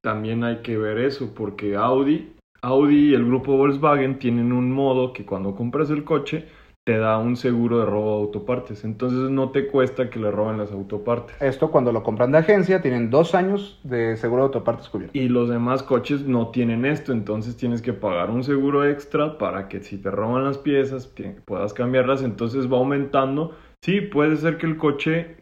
también 0.00 0.44
hay 0.44 0.58
que 0.58 0.76
ver 0.76 0.98
eso, 0.98 1.32
porque 1.34 1.76
Audi, 1.76 2.32
Audi 2.62 3.10
y 3.10 3.14
el 3.14 3.24
grupo 3.24 3.56
Volkswagen 3.56 4.18
tienen 4.18 4.52
un 4.52 4.72
modo 4.72 5.12
que 5.12 5.24
cuando 5.24 5.54
compras 5.54 5.90
el 5.90 6.04
coche, 6.04 6.46
te 6.84 6.98
da 6.98 7.16
un 7.16 7.36
seguro 7.36 7.78
de 7.78 7.86
robo 7.86 8.16
de 8.16 8.22
autopartes. 8.24 8.84
Entonces 8.84 9.30
no 9.30 9.50
te 9.50 9.68
cuesta 9.68 10.10
que 10.10 10.18
le 10.18 10.30
roben 10.30 10.58
las 10.58 10.70
autopartes. 10.70 11.34
Esto 11.40 11.70
cuando 11.70 11.92
lo 11.92 12.02
compran 12.02 12.30
de 12.30 12.38
agencia 12.38 12.82
tienen 12.82 13.10
dos 13.10 13.34
años 13.34 13.80
de 13.84 14.16
seguro 14.18 14.42
de 14.42 14.46
autopartes 14.48 14.88
cubierto. 14.90 15.18
Y 15.18 15.28
los 15.28 15.48
demás 15.48 15.82
coches 15.82 16.26
no 16.26 16.48
tienen 16.48 16.84
esto, 16.84 17.12
entonces 17.12 17.56
tienes 17.56 17.80
que 17.80 17.94
pagar 17.94 18.30
un 18.30 18.44
seguro 18.44 18.86
extra 18.86 19.38
para 19.38 19.68
que 19.68 19.80
si 19.80 19.96
te 19.96 20.10
roban 20.10 20.44
las 20.44 20.58
piezas 20.58 21.12
puedas 21.46 21.72
cambiarlas. 21.72 22.22
Entonces 22.22 22.70
va 22.70 22.76
aumentando. 22.76 23.56
Sí, 23.80 24.02
puede 24.02 24.36
ser 24.36 24.58
que 24.58 24.66
el 24.66 24.76
coche 24.76 25.36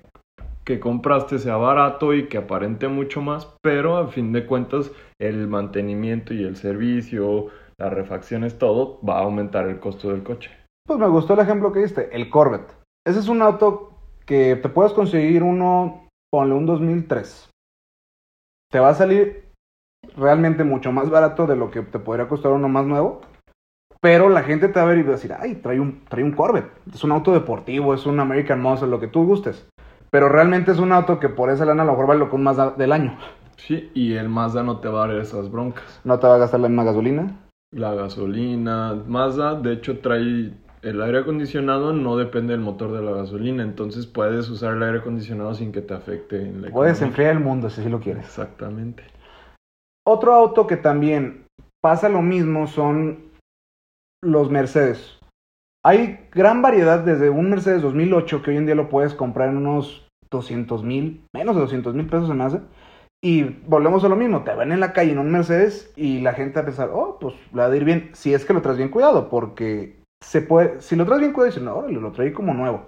que 0.65 0.81
compraste 0.81 1.39
sea 1.39 1.57
barato 1.57 2.15
y 2.15 2.29
que 2.29 2.39
aparente 2.39 2.89
mucho 2.89 3.21
más, 3.21 3.57
pero 3.63 3.97
a 3.97 4.09
fin 4.09 4.33
de 4.33 4.47
cuentas 4.47 4.93
el 5.21 5.49
mantenimiento 5.49 6.35
y 6.35 6.45
el 6.45 6.57
servicio, 6.57 7.49
las 7.79 7.93
refacciones, 7.93 8.59
todo 8.59 9.01
va 9.03 9.19
a 9.19 9.23
aumentar 9.23 9.69
el 9.69 9.81
costo 9.81 10.11
del 10.11 10.23
coche. 10.23 10.51
Pues 10.87 10.99
me 10.99 11.09
gustó 11.09 11.35
el 11.35 11.41
ejemplo 11.41 11.73
que 11.73 11.81
diste, 11.81 12.15
el 12.15 12.31
Corvette. 12.31 12.75
Ese 13.07 13.19
es 13.19 13.29
un 13.29 13.43
auto 13.43 13.99
que 14.27 14.57
te 14.57 14.69
puedes 14.69 14.93
conseguir 14.93 15.43
uno 15.43 16.09
ponle 16.31 16.55
un 16.55 16.67
2003. 16.67 17.51
Te 18.71 18.79
va 18.79 18.91
a 18.91 18.95
salir 18.95 19.53
realmente 20.17 20.65
mucho 20.65 20.93
más 20.93 21.11
barato 21.11 21.47
de 21.47 21.57
lo 21.57 21.71
que 21.71 21.83
te 21.83 21.99
podría 21.99 22.29
costar 22.29 22.53
uno 22.53 22.69
más 22.69 22.87
nuevo. 22.87 23.21
Pero 24.01 24.29
la 24.29 24.43
gente 24.43 24.67
te 24.69 24.81
va 24.81 24.87
a 24.87 24.89
ver 24.89 24.99
y 24.99 25.03
va 25.03 25.11
a 25.11 25.13
decir, 25.13 25.33
ay, 25.39 25.57
trae 25.57 25.79
un, 25.79 26.05
trae 26.07 26.25
un 26.25 26.33
Corvette. 26.33 26.73
Es 26.93 27.05
un 27.05 27.13
auto 27.13 27.33
deportivo, 27.33 27.95
es 27.95 28.05
un 28.05 28.19
American 28.19 28.61
Muscle, 28.61 28.89
lo 28.89 28.99
que 28.99 29.07
tú 29.07 29.25
gustes. 29.25 29.69
Pero 30.13 30.29
realmente 30.29 30.71
es 30.73 30.79
un 30.79 30.93
auto 30.93 31.19
que 31.19 31.31
por 31.31 31.49
esa 31.49 31.65
lana 31.65 31.83
a 31.83 31.87
lo 31.87 31.93
mejor 31.93 32.07
vale 32.07 32.21
lo 32.21 32.29
que 32.29 32.37
un 32.37 32.43
Mazda 32.43 32.73
del 32.73 32.93
año. 32.93 33.17
Sí, 33.57 33.91
y 33.95 34.15
el 34.15 34.29
Mazda 34.29 34.63
no 34.63 34.79
te 34.79 34.89
va 34.89 35.05
a 35.05 35.09
dar 35.09 35.17
esas 35.17 35.51
broncas. 35.51 36.01
No 36.05 36.19
te 36.19 36.27
va 36.27 36.35
a 36.35 36.39
gastar 36.39 36.61
la 36.61 36.69
misma 36.69 36.85
gasolina. 36.85 37.35
La 37.71 37.95
gasolina, 37.95 38.95
Mazda, 39.09 39.55
de 39.55 39.73
hecho, 39.73 40.01
trae 40.01 40.53
el 40.83 41.03
aire 41.03 41.21
acondicionado, 41.21 41.95
no 41.95 42.17
depende 42.19 42.53
del 42.53 42.61
motor 42.61 42.93
de 42.93 43.03
la 43.03 43.13
gasolina, 43.13 43.63
entonces 43.63 44.07
puedes 44.07 44.51
usar 44.51 44.75
el 44.77 44.83
aire 44.83 44.99
acondicionado 44.99 45.55
sin 45.55 45.73
que 45.73 45.81
te 45.81 45.95
afecte 45.95 46.43
en 46.43 46.63
la 46.63 46.71
Puedes 46.71 46.99
economía. 46.99 47.07
enfriar 47.09 47.33
el 47.33 47.41
mundo 47.41 47.71
si 47.71 47.81
así 47.81 47.89
lo 47.89 48.01
quieres. 48.01 48.27
Exactamente. 48.27 49.05
Otro 50.07 50.35
auto 50.35 50.67
que 50.67 50.77
también 50.77 51.47
pasa 51.81 52.09
lo 52.11 52.21
mismo 52.21 52.67
son 52.67 53.31
los 54.23 54.51
Mercedes. 54.51 55.19
Hay 55.85 56.29
gran 56.31 56.63
variedad 56.63 57.01
desde 57.01 57.29
un 57.29 57.51
Mercedes 57.51 57.83
2008 57.83 58.43
que 58.43 58.51
hoy 58.53 58.57
en 58.57 58.67
día 58.67 58.77
lo 58.77 58.89
puedes 58.89 59.15
comprar 59.15 59.49
en 59.49 59.57
unos 59.57 60.07
200 60.31 60.85
mil, 60.85 61.25
menos 61.35 61.57
de 61.57 61.63
200 61.63 61.95
mil 61.95 62.07
pesos 62.07 62.29
se 62.29 62.35
me 62.35 62.45
hace. 62.45 62.61
Y 63.21 63.43
volvemos 63.67 64.05
a 64.05 64.09
lo 64.09 64.15
mismo, 64.15 64.45
te 64.45 64.55
ven 64.55 64.71
en 64.71 64.79
la 64.79 64.93
calle 64.93 65.13
en 65.13 65.19
un 65.19 65.33
Mercedes 65.33 65.93
y 65.97 66.21
la 66.21 66.35
gente 66.35 66.55
va 66.55 66.63
a 66.63 66.65
pensar, 66.67 66.91
oh, 66.93 67.19
pues 67.21 67.35
la 67.53 67.69
de 67.69 67.77
ir 67.79 67.85
bien, 67.85 68.11
si 68.15 68.33
es 68.33 68.45
que 68.45 68.53
lo 68.53 68.63
traes 68.63 68.79
bien 68.79 68.91
cuidado, 68.91 69.29
porque 69.29 70.01
se 70.23 70.41
puede, 70.41 70.81
si 70.81 70.95
lo 70.95 71.05
traes 71.05 71.21
bien 71.21 71.33
cuidado, 71.33 71.51
dicen, 71.51 71.65
no, 71.65 71.83
lo 71.83 72.13
trae 72.13 72.33
como 72.33 72.55
nuevo. 72.55 72.87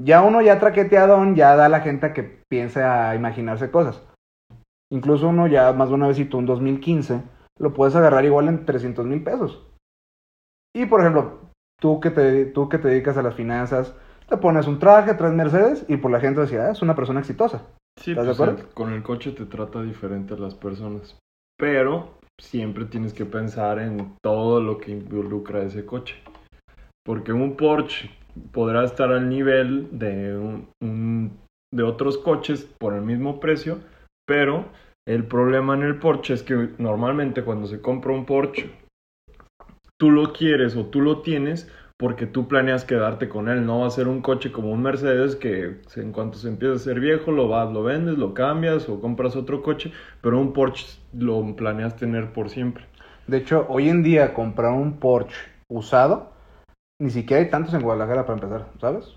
Ya 0.00 0.22
uno 0.22 0.42
ya 0.42 0.60
traqueteado, 0.60 1.22
ya 1.34 1.56
da 1.56 1.66
a 1.66 1.68
la 1.68 1.80
gente 1.80 2.06
a 2.06 2.12
que 2.12 2.40
piense 2.48 2.82
a 2.82 3.16
imaginarse 3.16 3.70
cosas. 3.70 4.00
Incluso 4.92 5.28
uno 5.28 5.48
ya 5.48 5.72
más 5.72 5.88
de 5.88 5.94
una 5.96 6.06
vez 6.06 6.16
citó 6.16 6.38
un 6.38 6.46
2015, 6.46 7.20
lo 7.58 7.72
puedes 7.72 7.96
agarrar 7.96 8.24
igual 8.24 8.48
en 8.48 8.64
300 8.64 9.06
mil 9.06 9.22
pesos. 9.22 9.66
Y 10.74 10.86
por 10.86 11.00
ejemplo, 11.00 11.51
tú 11.82 11.98
que, 12.00 12.10
te, 12.10 12.46
tú 12.46 12.68
que 12.68 12.78
te 12.78 12.88
dedicas 12.88 13.16
a 13.18 13.22
las 13.22 13.34
finanzas, 13.34 13.92
te 14.28 14.36
pones 14.36 14.68
un 14.68 14.78
traje, 14.78 15.14
traes 15.14 15.34
Mercedes 15.34 15.84
y 15.88 15.96
por 15.96 16.12
la 16.12 16.20
gente 16.20 16.40
decía, 16.40 16.66
ah, 16.66 16.70
es 16.70 16.80
una 16.80 16.94
persona 16.94 17.18
exitosa. 17.18 17.66
Sí, 18.00 18.12
¿Estás 18.12 18.24
de 18.24 18.30
pues, 18.30 18.40
acuerdo? 18.40 18.60
el- 18.62 18.74
con 18.74 18.92
el 18.92 19.02
coche 19.02 19.32
te 19.32 19.44
trata 19.46 19.82
diferente 19.82 20.34
a 20.34 20.38
las 20.38 20.54
personas. 20.54 21.18
Pero 21.58 22.18
siempre 22.40 22.84
tienes 22.84 23.12
que 23.12 23.26
pensar 23.26 23.80
en 23.80 24.14
todo 24.22 24.60
lo 24.62 24.78
que 24.78 24.92
involucra 24.92 25.62
ese 25.62 25.84
coche. 25.84 26.14
Porque 27.04 27.32
un 27.32 27.56
Porsche 27.56 28.10
podrá 28.52 28.84
estar 28.84 29.10
al 29.10 29.28
nivel 29.28 29.88
de, 29.98 30.36
un- 30.36 30.68
un- 30.80 31.36
de 31.74 31.82
otros 31.82 32.16
coches 32.18 32.64
por 32.78 32.94
el 32.94 33.02
mismo 33.02 33.40
precio, 33.40 33.78
pero 34.24 34.66
el 35.06 35.24
problema 35.26 35.74
en 35.74 35.82
el 35.82 35.98
Porsche 35.98 36.34
es 36.34 36.44
que 36.44 36.70
normalmente 36.78 37.42
cuando 37.42 37.66
se 37.66 37.80
compra 37.80 38.12
un 38.12 38.24
Porsche, 38.24 38.70
tú 40.02 40.10
lo 40.10 40.32
quieres 40.32 40.74
o 40.74 40.86
tú 40.86 41.00
lo 41.00 41.22
tienes 41.22 41.70
porque 41.96 42.26
tú 42.26 42.48
planeas 42.48 42.84
quedarte 42.84 43.28
con 43.28 43.48
él. 43.48 43.64
No 43.64 43.82
va 43.82 43.86
a 43.86 43.90
ser 43.90 44.08
un 44.08 44.20
coche 44.20 44.50
como 44.50 44.72
un 44.72 44.82
Mercedes 44.82 45.36
que 45.36 45.76
en 45.94 46.10
cuanto 46.10 46.38
se 46.38 46.48
empieza 46.48 46.74
a 46.74 46.78
ser 46.80 46.98
viejo 46.98 47.30
lo 47.30 47.46
vas, 47.46 47.72
lo 47.72 47.84
vendes, 47.84 48.18
lo 48.18 48.34
cambias 48.34 48.88
o 48.88 49.00
compras 49.00 49.36
otro 49.36 49.62
coche, 49.62 49.92
pero 50.20 50.40
un 50.40 50.52
Porsche 50.52 50.98
lo 51.12 51.54
planeas 51.54 51.94
tener 51.94 52.32
por 52.32 52.50
siempre. 52.50 52.84
De 53.28 53.36
hecho, 53.36 53.64
hoy 53.68 53.88
en 53.90 54.02
día 54.02 54.34
comprar 54.34 54.72
un 54.72 54.98
Porsche 54.98 55.36
usado, 55.68 56.32
ni 57.00 57.10
siquiera 57.10 57.40
hay 57.40 57.48
tantos 57.48 57.72
en 57.72 57.82
Guadalajara 57.82 58.26
para 58.26 58.40
empezar, 58.40 58.70
¿sabes? 58.80 59.14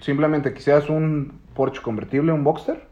Simplemente 0.00 0.52
quisieras 0.52 0.90
un 0.90 1.40
Porsche 1.54 1.82
convertible, 1.82 2.32
un 2.32 2.42
Boxster. 2.42 2.88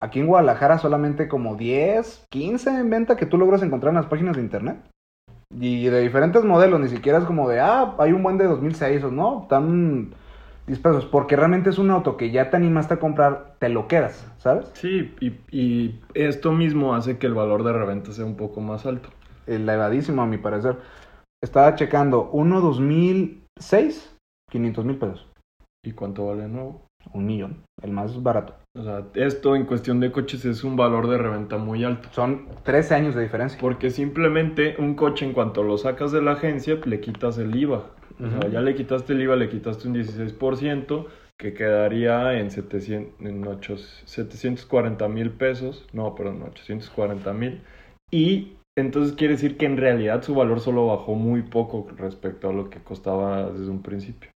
Aquí 0.00 0.18
en 0.18 0.26
Guadalajara 0.26 0.78
solamente 0.78 1.28
como 1.28 1.54
10, 1.54 2.26
15 2.28 2.70
en 2.70 2.90
venta 2.90 3.14
que 3.14 3.26
tú 3.26 3.38
logras 3.38 3.62
encontrar 3.62 3.90
en 3.90 3.98
las 3.98 4.06
páginas 4.06 4.34
de 4.34 4.42
internet. 4.42 4.91
Y 5.60 5.86
de 5.86 6.00
diferentes 6.00 6.44
modelos, 6.44 6.80
ni 6.80 6.88
siquiera 6.88 7.18
es 7.18 7.24
como 7.24 7.48
de, 7.48 7.60
ah, 7.60 7.94
hay 7.98 8.12
un 8.12 8.22
buen 8.22 8.38
de 8.38 8.44
2006 8.46 9.04
o 9.04 9.10
no, 9.10 9.46
tan 9.48 10.14
dispersos. 10.66 11.06
Porque 11.06 11.36
realmente 11.36 11.70
es 11.70 11.78
un 11.78 11.90
auto 11.90 12.16
que 12.16 12.30
ya 12.30 12.50
te 12.50 12.56
animaste 12.56 12.94
a 12.94 13.00
comprar, 13.00 13.54
te 13.58 13.68
lo 13.68 13.86
quedas, 13.88 14.26
¿sabes? 14.38 14.72
Sí, 14.74 15.14
y, 15.20 15.34
y 15.50 16.00
esto 16.14 16.52
mismo 16.52 16.94
hace 16.94 17.18
que 17.18 17.26
el 17.26 17.34
valor 17.34 17.64
de 17.64 17.72
reventa 17.72 18.12
sea 18.12 18.24
un 18.24 18.36
poco 18.36 18.60
más 18.60 18.86
alto. 18.86 19.10
elevadísimo 19.46 20.22
a 20.22 20.26
mi 20.26 20.38
parecer. 20.38 20.78
Estaba 21.42 21.74
checando 21.74 22.30
uno 22.32 22.60
2006, 22.60 24.16
500 24.50 24.84
mil 24.84 24.96
pesos. 24.98 25.28
¿Y 25.84 25.92
cuánto 25.92 26.26
vale 26.26 26.42
de 26.42 26.48
nuevo? 26.48 26.82
Un 27.12 27.26
millón, 27.26 27.62
el 27.82 27.90
más 27.90 28.22
barato. 28.22 28.54
O 28.74 28.82
sea, 28.82 29.04
esto 29.14 29.54
en 29.54 29.66
cuestión 29.66 30.00
de 30.00 30.10
coches 30.12 30.44
es 30.44 30.64
un 30.64 30.76
valor 30.76 31.08
de 31.08 31.18
reventa 31.18 31.58
muy 31.58 31.84
alto. 31.84 32.08
Son 32.12 32.46
13 32.62 32.94
años 32.94 33.14
de 33.14 33.22
diferencia. 33.22 33.58
Porque 33.60 33.90
simplemente 33.90 34.76
un 34.78 34.94
coche 34.94 35.26
en 35.26 35.32
cuanto 35.34 35.62
lo 35.62 35.76
sacas 35.76 36.10
de 36.12 36.22
la 36.22 36.32
agencia, 36.32 36.78
le 36.84 37.00
quitas 37.00 37.36
el 37.38 37.54
IVA. 37.54 37.84
O 38.20 38.30
sea, 38.30 38.48
ya 38.48 38.60
le 38.60 38.74
quitaste 38.74 39.12
el 39.14 39.22
IVA, 39.22 39.36
le 39.36 39.48
quitaste 39.48 39.88
un 39.88 39.94
16%, 39.94 41.06
que 41.38 41.54
quedaría 41.54 42.38
en, 42.38 42.50
700, 42.50 43.20
en 43.26 43.46
ocho- 43.46 43.76
740 43.76 45.08
mil 45.08 45.30
pesos. 45.30 45.86
No, 45.92 46.14
perdón, 46.14 46.42
840 46.42 47.32
mil. 47.32 47.62
Y 48.10 48.52
entonces 48.78 49.14
quiere 49.16 49.34
decir 49.34 49.56
que 49.56 49.66
en 49.66 49.76
realidad 49.76 50.22
su 50.22 50.34
valor 50.34 50.60
solo 50.60 50.86
bajó 50.86 51.14
muy 51.14 51.42
poco 51.42 51.88
respecto 51.96 52.48
a 52.48 52.52
lo 52.52 52.70
que 52.70 52.78
costaba 52.82 53.50
desde 53.50 53.70
un 53.70 53.82
principio. 53.82 54.30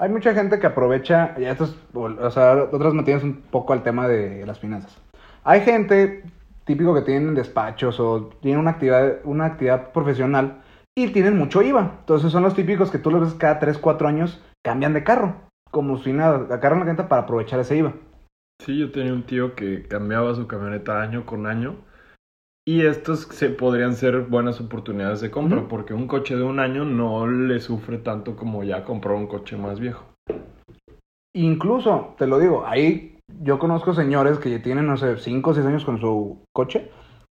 Hay 0.00 0.08
mucha 0.08 0.32
gente 0.32 0.58
que 0.58 0.66
aprovecha, 0.66 1.34
y 1.36 1.44
esto 1.44 1.64
es, 1.64 1.76
o 1.92 2.30
sea, 2.30 2.54
otras 2.72 2.94
materias 2.94 3.22
un 3.22 3.42
poco 3.42 3.74
al 3.74 3.82
tema 3.82 4.08
de 4.08 4.46
las 4.46 4.58
finanzas. 4.58 4.98
Hay 5.44 5.60
gente 5.60 6.24
típico 6.64 6.94
que 6.94 7.02
tienen 7.02 7.34
despachos 7.34 8.00
o 8.00 8.30
tienen 8.40 8.60
una 8.60 8.70
actividad, 8.70 9.18
una 9.24 9.44
actividad 9.44 9.92
profesional 9.92 10.62
y 10.96 11.08
tienen 11.08 11.36
mucho 11.36 11.60
IVA. 11.60 11.98
Entonces 12.00 12.32
son 12.32 12.42
los 12.42 12.54
típicos 12.54 12.90
que 12.90 12.98
tú 12.98 13.10
los 13.10 13.20
ves 13.20 13.34
cada 13.34 13.58
3, 13.58 13.76
4 13.76 14.08
años 14.08 14.42
cambian 14.64 14.94
de 14.94 15.04
carro. 15.04 15.34
Como 15.70 15.98
si 15.98 16.14
nada, 16.14 16.46
agarran 16.50 16.80
la 16.80 16.86
gente 16.86 17.04
para 17.04 17.22
aprovechar 17.22 17.60
ese 17.60 17.76
IVA. 17.76 17.92
Sí, 18.64 18.78
yo 18.78 18.90
tenía 18.90 19.12
un 19.12 19.24
tío 19.24 19.54
que 19.54 19.86
cambiaba 19.86 20.34
su 20.34 20.46
camioneta 20.46 21.02
año 21.02 21.26
con 21.26 21.46
año. 21.46 21.76
Y 22.70 22.86
estos 22.86 23.22
se 23.32 23.48
podrían 23.50 23.94
ser 23.94 24.20
buenas 24.20 24.60
oportunidades 24.60 25.20
de 25.20 25.28
compra, 25.32 25.58
Ujú. 25.58 25.66
porque 25.66 25.92
un 25.92 26.06
coche 26.06 26.36
de 26.36 26.44
un 26.44 26.60
año 26.60 26.84
no 26.84 27.26
le 27.26 27.58
sufre 27.58 27.98
tanto 27.98 28.36
como 28.36 28.62
ya 28.62 28.84
comprar 28.84 29.16
un 29.16 29.26
coche 29.26 29.56
más 29.56 29.80
viejo. 29.80 30.04
Incluso, 31.34 32.14
te 32.16 32.28
lo 32.28 32.38
digo, 32.38 32.64
ahí 32.64 33.18
yo 33.42 33.58
conozco 33.58 33.92
señores 33.92 34.38
que 34.38 34.52
ya 34.52 34.62
tienen, 34.62 34.86
no 34.86 34.96
sé, 34.96 35.16
5 35.16 35.50
o 35.50 35.54
6 35.54 35.66
años 35.66 35.84
con 35.84 35.98
su 36.00 36.44
coche, 36.54 36.92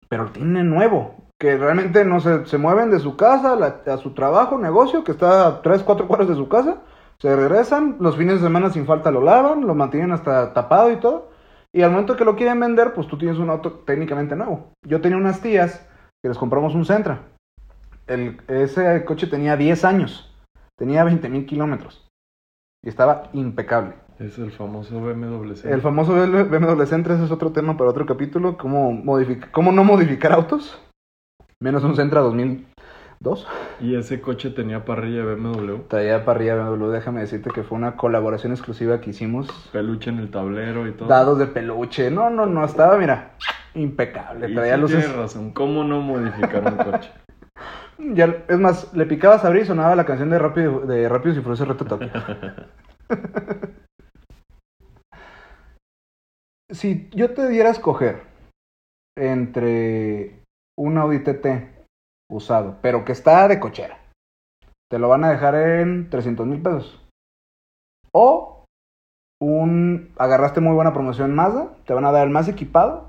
pero 0.10 0.25
tienen 0.32 0.72
nuevo. 0.72 1.13
Que 1.39 1.56
realmente, 1.56 2.03
no 2.03 2.20
sé, 2.20 2.48
se 2.48 2.58
mueven 2.58 2.89
de 2.89 2.98
su 3.00 3.15
casa 3.15 3.53
a, 3.53 3.56
la- 3.56 3.82
a 3.94 3.98
su 3.98 4.15
trabajo, 4.15 4.58
negocio, 4.58 5.03
que 5.03 5.12
está 5.12 5.46
a 5.46 5.62
3, 5.62 5.84
4 5.84 6.08
cuadras 6.08 6.29
de 6.29 6.36
su 6.36 6.50
casa, 6.50 6.82
se 7.20 7.36
regresan, 7.36 7.98
los 8.00 8.17
fines 8.17 8.41
de 8.41 8.48
semana 8.48 8.72
sin 8.72 8.88
falta 8.88 9.12
lo 9.12 9.22
lavan, 9.22 9.67
lo 9.67 9.75
mantienen 9.75 10.13
hasta 10.13 10.51
tapado 10.53 10.91
y 10.91 10.96
todo. 10.96 11.29
Y 11.77 11.84
al 11.84 11.91
momento 11.91 12.15
que 12.15 12.25
lo 12.25 12.36
quieren 12.36 12.60
vender, 12.60 12.96
pues 12.96 13.07
tú 13.07 13.19
tienes 13.19 13.38
un 13.38 13.51
auto 13.51 13.72
técnicamente 13.86 14.36
nuevo. 14.36 14.72
Yo 14.84 15.00
tenía 15.00 15.15
unas 15.19 15.41
tías 15.41 15.88
que 16.24 16.29
les 16.29 16.36
compramos 16.36 16.74
un 16.74 16.86
Sentra. 16.86 17.19
El, 18.07 18.41
ese 18.48 19.05
coche 19.05 19.27
tenía 19.27 19.55
10 19.55 19.86
años, 19.86 20.34
tenía 20.75 21.03
20 21.03 21.29
mil 21.29 21.46
kilómetros 21.46 22.07
y 22.84 22.89
estaba 22.89 23.29
impecable. 23.34 23.93
Es 24.17 24.39
el 24.39 24.51
famoso 24.51 25.00
BMW. 25.00 25.53
El 25.65 25.81
famoso 25.81 26.13
BMW 26.15 26.84
Sentra, 26.86 27.13
ese 27.13 27.25
es 27.25 27.31
otro 27.31 27.51
tema 27.51 27.77
para 27.77 27.91
otro 27.91 28.07
capítulo, 28.07 28.57
cómo, 28.57 28.91
modific- 28.91 29.51
cómo 29.51 29.72
no 29.72 29.84
modificar 29.84 30.31
autos. 30.31 30.81
Menos 31.62 31.84
un 31.84 31.96
Sentra 31.96 32.22
2002. 33.19 33.47
Y 33.81 33.95
ese 33.95 34.21
coche 34.21 34.50
tenía 34.50 34.86
parrilla 34.86 35.24
BMW, 35.24 35.81
Traía 35.88 36.25
parrilla 36.25 36.55
BMW, 36.55 36.88
déjame 36.89 37.21
decirte 37.21 37.50
que 37.51 37.63
fue 37.63 37.77
una 37.77 37.95
colaboración 37.95 38.51
exclusiva 38.51 39.01
que 39.01 39.12
hicimos. 39.12 39.47
peluche 39.71 40.09
en 40.09 40.19
el 40.19 40.31
tablero 40.31 40.88
y 40.88 40.91
todo. 40.91 41.07
Dados 41.07 41.39
de 41.39 41.47
peluche, 41.47 42.09
no, 42.12 42.29
no, 42.29 42.45
no, 42.45 42.65
estaba, 42.65 42.97
mira, 42.97 43.31
impecable. 43.74 44.50
Y 44.50 44.55
Traía 44.55 44.75
sí 44.75 44.81
luces. 44.81 45.00
tienes 45.00 45.15
razón, 45.17 45.51
¿cómo 45.51 45.83
no 45.83 46.01
modificar 46.01 46.63
un 46.65 46.77
coche? 46.77 47.12
Ya, 48.00 48.43
es 48.47 48.59
más, 48.59 48.93
le 48.93 49.07
picabas 49.07 49.43
a 49.43 49.47
abrir 49.47 49.63
y 49.63 49.65
sonaba 49.65 49.95
la 49.95 50.05
canción 50.05 50.29
de 50.29 50.38
Rápido, 50.38 50.81
de 50.81 51.09
Rápidos 51.09 51.39
y 51.39 51.41
Furiosos 51.41 51.67
Reto 51.67 51.83
Tokio. 51.83 52.12
si 56.71 57.09
yo 57.15 57.33
te 57.33 57.50
diera 57.50 57.69
a 57.69 57.71
escoger 57.71 58.21
entre 59.17 60.43
un 60.77 61.00
Audi 61.00 61.24
TT 61.24 61.76
usado, 62.29 62.77
pero 62.81 63.05
que 63.05 63.12
está 63.12 63.48
de 63.48 63.60
cochera, 63.60 64.00
te 64.89 65.00
lo 65.00 65.07
van 65.10 65.24
a 65.24 65.29
dejar 65.29 65.55
en 65.55 66.10
300 66.10 66.46
mil 66.48 66.62
pesos. 66.62 67.03
O 68.13 68.65
un 69.41 70.13
agarraste 70.17 70.62
muy 70.62 70.74
buena 70.74 70.93
promoción 70.93 71.36
Mazda, 71.36 71.69
te 71.86 71.93
van 71.93 72.05
a 72.05 72.12
dar 72.12 72.25
el 72.25 72.34
más 72.34 72.48
equipado 72.48 73.07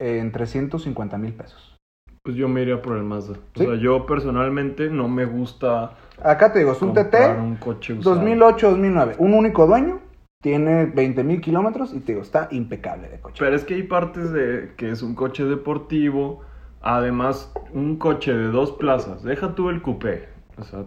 en 0.00 0.32
350 0.32 1.18
mil 1.18 1.32
pesos. 1.34 1.76
Pues 2.22 2.36
yo 2.36 2.48
me 2.48 2.62
iría 2.62 2.82
por 2.82 2.96
el 2.96 3.02
Mazda. 3.02 3.36
¿Sí? 3.54 3.64
O 3.64 3.70
sea, 3.70 3.80
yo 3.80 4.06
personalmente 4.06 4.90
no 4.90 5.08
me 5.08 5.24
gusta 5.24 5.96
Acá 6.22 6.52
te 6.52 6.58
digo, 6.58 6.72
es 6.72 6.82
un 6.82 6.92
TT 6.92 7.14
un 7.38 7.56
coche 7.56 7.94
usado. 7.94 8.20
2008-2009, 8.22 9.16
un 9.18 9.34
único 9.34 9.66
dueño, 9.66 10.00
tiene 10.42 10.86
20 10.86 11.24
mil 11.24 11.40
kilómetros 11.40 11.94
y 11.94 12.00
te 12.00 12.12
digo, 12.12 12.22
está 12.22 12.48
impecable 12.50 13.08
de 13.08 13.20
coche. 13.20 13.36
Pero 13.38 13.56
es 13.56 13.64
que 13.64 13.74
hay 13.74 13.82
partes 13.84 14.32
de 14.32 14.72
que 14.76 14.90
es 14.90 15.02
un 15.02 15.14
coche 15.14 15.44
deportivo, 15.44 16.42
además 16.80 17.52
un 17.72 17.96
coche 17.96 18.34
de 18.34 18.48
dos 18.48 18.72
plazas, 18.72 19.22
deja 19.22 19.54
tú 19.54 19.68
el 19.68 19.82
coupé, 19.82 20.28
o 20.56 20.64
sea, 20.64 20.84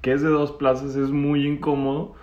que 0.00 0.12
es 0.12 0.22
de 0.22 0.28
dos 0.28 0.52
plazas 0.52 0.96
es 0.96 1.10
muy 1.10 1.46
incómodo 1.46 2.14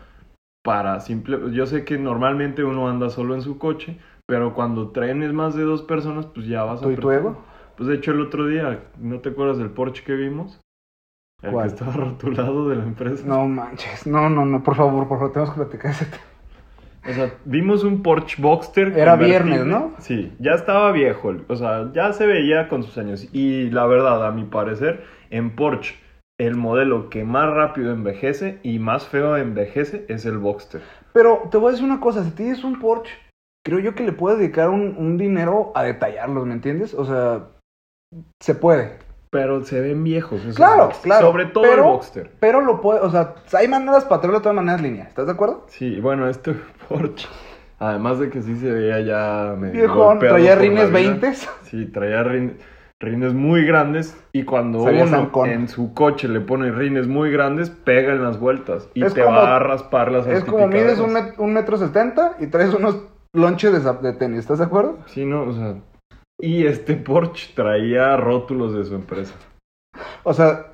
para 0.63 0.99
simple, 0.99 1.51
yo 1.53 1.65
sé 1.65 1.85
que 1.85 1.97
normalmente 1.97 2.63
uno 2.63 2.89
anda 2.89 3.09
solo 3.09 3.35
en 3.35 3.41
su 3.41 3.57
coche, 3.57 3.99
pero 4.27 4.53
cuando 4.53 4.89
traen 4.89 5.33
más 5.35 5.55
de 5.55 5.63
dos 5.63 5.83
personas, 5.83 6.25
pues 6.25 6.47
ya 6.47 6.63
vas 6.63 6.81
a... 6.81 6.85
¿Tú 6.85 6.91
y 6.91 6.95
tu 6.95 7.11
ego? 7.11 7.37
Pues 7.77 7.87
de 7.87 7.95
hecho 7.95 8.11
el 8.11 8.21
otro 8.21 8.47
día, 8.47 8.85
¿no 8.97 9.19
te 9.19 9.29
acuerdas 9.29 9.57
del 9.57 9.69
Porsche 9.69 10.03
que 10.03 10.13
vimos? 10.13 10.59
El 11.43 11.51
¿Cuál? 11.51 11.67
que 11.67 11.73
estaba 11.73 11.93
rotulado 11.93 12.69
de 12.69 12.77
la 12.77 12.83
empresa. 12.83 13.23
No 13.27 13.47
manches, 13.47 14.07
no, 14.07 14.29
no, 14.29 14.45
no, 14.45 14.63
por 14.63 14.75
favor, 14.75 15.07
por 15.07 15.19
favor, 15.19 15.33
tenemos 15.33 15.53
que 15.53 15.61
platicar 15.61 15.91
ese 15.91 16.05
tema. 16.05 16.23
O 17.07 17.13
sea, 17.13 17.33
vimos 17.45 17.83
un 17.83 18.01
Porsche 18.01 18.41
Boxster. 18.41 18.97
Era 18.97 19.15
viernes, 19.15 19.65
¿no? 19.65 19.93
Sí, 19.99 20.33
ya 20.39 20.51
estaba 20.53 20.91
viejo. 20.91 21.33
O 21.47 21.55
sea, 21.55 21.91
ya 21.93 22.11
se 22.13 22.25
veía 22.25 22.67
con 22.67 22.83
sus 22.83 22.97
años. 22.97 23.27
Y 23.33 23.69
la 23.69 23.85
verdad, 23.85 24.25
a 24.25 24.31
mi 24.31 24.43
parecer, 24.43 25.03
en 25.29 25.55
Porsche, 25.55 25.95
el 26.39 26.55
modelo 26.55 27.09
que 27.09 27.23
más 27.23 27.49
rápido 27.53 27.91
envejece 27.93 28.59
y 28.63 28.79
más 28.79 29.07
feo 29.07 29.37
envejece 29.37 30.05
es 30.09 30.25
el 30.25 30.37
Boxster. 30.37 30.81
Pero 31.13 31.43
te 31.51 31.57
voy 31.57 31.69
a 31.69 31.71
decir 31.71 31.85
una 31.85 31.99
cosa, 31.99 32.23
si 32.23 32.31
tienes 32.31 32.63
un 32.63 32.79
Porsche, 32.79 33.13
creo 33.65 33.79
yo 33.79 33.95
que 33.95 34.03
le 34.03 34.11
puedes 34.11 34.39
dedicar 34.39 34.69
un, 34.69 34.95
un 34.97 35.17
dinero 35.17 35.71
a 35.75 35.83
detallarlos, 35.83 36.45
¿me 36.45 36.53
entiendes? 36.53 36.93
O 36.93 37.05
sea, 37.05 37.47
se 38.41 38.55
puede. 38.55 38.97
Pero 39.31 39.63
se 39.65 39.81
ven 39.81 40.03
viejos. 40.03 40.41
esos 40.41 40.55
Claro, 40.55 40.91
claro, 41.03 41.27
Sobre 41.27 41.45
todo 41.45 41.63
pero- 41.63 41.75
el 41.75 41.81
Boxster. 41.89 42.31
Pero 42.39 42.61
lo 42.61 42.79
puede, 42.79 42.99
o 43.01 43.09
sea, 43.09 43.35
hay 43.53 43.67
maneras 43.67 44.05
para 44.05 44.21
de 44.21 44.39
todas 44.39 44.55
maneras 44.55 44.81
línea, 44.81 45.05
¿estás 45.05 45.25
de 45.25 45.33
acuerdo? 45.33 45.65
Sí, 45.67 45.99
bueno, 45.99 46.29
este 46.29 46.55
Porsche. 46.87 47.27
Además 47.79 48.19
de 48.19 48.29
que 48.29 48.41
sí 48.41 48.55
se 48.57 48.71
veía 48.71 49.01
ya 49.01 49.55
medio 49.57 49.73
Viejón, 49.73 50.19
traía 50.19 50.55
rines 50.55 50.89
vida. 50.89 50.99
20. 50.99 51.33
Sí, 51.63 51.85
traía 51.87 52.23
rin- 52.23 52.57
rines 53.01 53.33
muy 53.33 53.65
grandes 53.65 54.17
y 54.31 54.43
cuando 54.43 54.83
uno 54.83 55.45
en 55.45 55.67
su 55.67 55.93
coche 55.93 56.29
le 56.29 56.39
pone 56.39 56.71
rines 56.71 57.07
muy 57.07 57.31
grandes, 57.31 57.69
pega 57.69 58.13
en 58.13 58.23
las 58.23 58.39
vueltas 58.39 58.89
y 58.93 59.03
Es 59.03 59.13
te 59.13 59.21
como- 59.23 59.35
va 59.35 59.57
a 59.57 59.59
raspar 59.59 60.11
las 60.11 60.25
Es 60.27 60.45
como 60.45 60.67
mides 60.67 60.99
un, 60.99 61.07
salpicaderas. 61.11 61.37
met- 61.37 61.39
un 61.43 61.53
metro 61.53 61.77
setenta 61.77 62.37
y 62.39 62.47
traes 62.47 62.73
unos 62.73 63.01
lonches 63.33 63.73
de, 63.73 63.93
de 64.01 64.13
tenis, 64.13 64.39
¿estás 64.39 64.59
de 64.59 64.65
acuerdo? 64.65 64.99
Sí, 65.07 65.25
no, 65.25 65.43
o 65.43 65.51
sea... 65.53 65.75
Y 66.39 66.65
este 66.65 66.95
Porsche 66.95 67.51
traía 67.55 68.15
rótulos 68.17 68.73
de 68.73 68.85
su 68.85 68.95
empresa. 68.95 69.35
O 70.23 70.33
sea, 70.33 70.67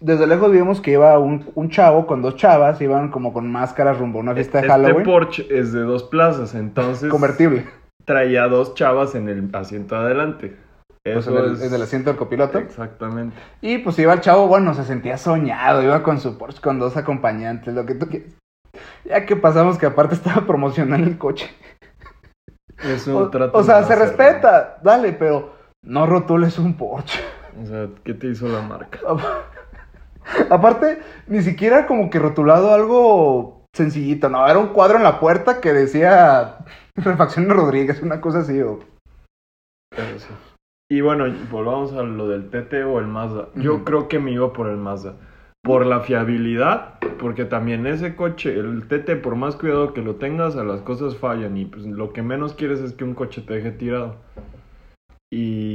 desde 0.00 0.26
lejos 0.26 0.50
vimos 0.50 0.80
que 0.80 0.92
iba 0.92 1.18
un, 1.18 1.50
un 1.54 1.70
chavo 1.70 2.06
con 2.06 2.22
dos 2.22 2.36
chavas, 2.36 2.80
iban 2.80 3.10
como 3.10 3.32
con 3.32 3.50
máscaras 3.50 3.98
rumbo 3.98 4.18
a 4.18 4.22
una 4.22 4.34
fiesta 4.34 4.58
de 4.60 4.66
Este 4.66 4.72
Halloween. 4.72 5.04
Porsche 5.04 5.46
es 5.50 5.72
de 5.72 5.80
dos 5.82 6.04
plazas, 6.04 6.54
entonces 6.54 7.10
Convertible. 7.10 7.66
traía 8.04 8.48
dos 8.48 8.74
chavas 8.74 9.14
en 9.14 9.28
el 9.28 9.48
asiento 9.54 9.96
adelante. 9.96 10.56
Pues 11.02 11.26
Eso 11.26 11.38
en 11.38 11.44
el, 11.44 11.52
es... 11.54 11.62
en 11.62 11.74
el 11.74 11.82
asiento 11.82 12.10
del 12.10 12.18
copiloto. 12.18 12.58
Exactamente. 12.58 13.36
Y 13.60 13.78
pues 13.78 13.98
iba 13.98 14.12
el 14.12 14.20
chavo, 14.20 14.46
bueno, 14.48 14.74
se 14.74 14.84
sentía 14.84 15.16
soñado, 15.18 15.82
iba 15.82 16.02
con 16.02 16.20
su 16.20 16.36
Porsche 16.36 16.60
con 16.60 16.78
dos 16.78 16.96
acompañantes, 16.96 17.74
lo 17.74 17.86
que 17.86 17.94
tú 17.94 18.06
quieras. 18.06 18.32
Ya 19.04 19.24
que 19.26 19.34
pasamos 19.36 19.78
que 19.78 19.86
aparte 19.86 20.14
estaba 20.14 20.46
promocionando 20.46 21.06
el 21.06 21.18
coche. 21.18 21.50
Eso 22.82 23.16
O, 23.18 23.30
tratan 23.30 23.50
o 23.52 23.62
sea, 23.62 23.82
se 23.84 23.92
hacerlo. 23.94 24.04
respeta, 24.04 24.78
dale, 24.82 25.12
pero 25.12 25.54
no 25.82 26.06
rotules 26.06 26.58
un 26.58 26.74
Porsche. 26.76 27.20
O 27.62 27.66
sea, 27.66 27.88
¿qué 28.04 28.14
te 28.14 28.28
hizo 28.28 28.48
la 28.48 28.62
marca? 28.62 28.98
Aparte, 30.50 30.98
ni 31.26 31.42
siquiera 31.42 31.86
como 31.86 32.10
que 32.10 32.18
rotulado 32.18 32.72
algo 32.72 33.66
sencillito, 33.74 34.28
no, 34.28 34.46
era 34.46 34.58
un 34.58 34.68
cuadro 34.68 34.96
en 34.96 35.04
la 35.04 35.20
puerta 35.20 35.60
que 35.60 35.72
decía 35.72 36.58
Refacciones 36.96 37.56
Rodríguez, 37.56 38.02
una 38.02 38.20
cosa 38.20 38.40
así, 38.40 38.60
o... 38.60 38.80
Y 40.90 41.02
bueno, 41.02 41.24
volvamos 41.50 41.92
a 41.92 42.02
lo 42.02 42.28
del 42.28 42.50
TT 42.50 42.84
o 42.84 42.98
el 42.98 43.06
Mazda. 43.06 43.48
Yo 43.54 43.84
creo 43.84 44.08
que 44.08 44.18
me 44.18 44.32
iba 44.32 44.52
por 44.52 44.68
el 44.68 44.76
Mazda. 44.76 45.14
Por 45.62 45.86
la 45.86 46.00
fiabilidad, 46.00 46.98
porque 47.20 47.44
también 47.44 47.86
ese 47.86 48.16
coche, 48.16 48.58
el 48.58 48.88
TT, 48.88 49.22
por 49.22 49.36
más 49.36 49.56
cuidado 49.56 49.92
que 49.92 50.00
lo 50.00 50.16
tengas, 50.16 50.56
a 50.56 50.64
las 50.64 50.80
cosas 50.80 51.16
fallan 51.16 51.56
y 51.56 51.66
pues 51.66 51.84
lo 51.86 52.12
que 52.12 52.22
menos 52.22 52.54
quieres 52.54 52.80
es 52.80 52.92
que 52.92 53.04
un 53.04 53.14
coche 53.14 53.42
te 53.42 53.54
deje 53.54 53.70
tirado. 53.70 54.16
Y 55.32 55.69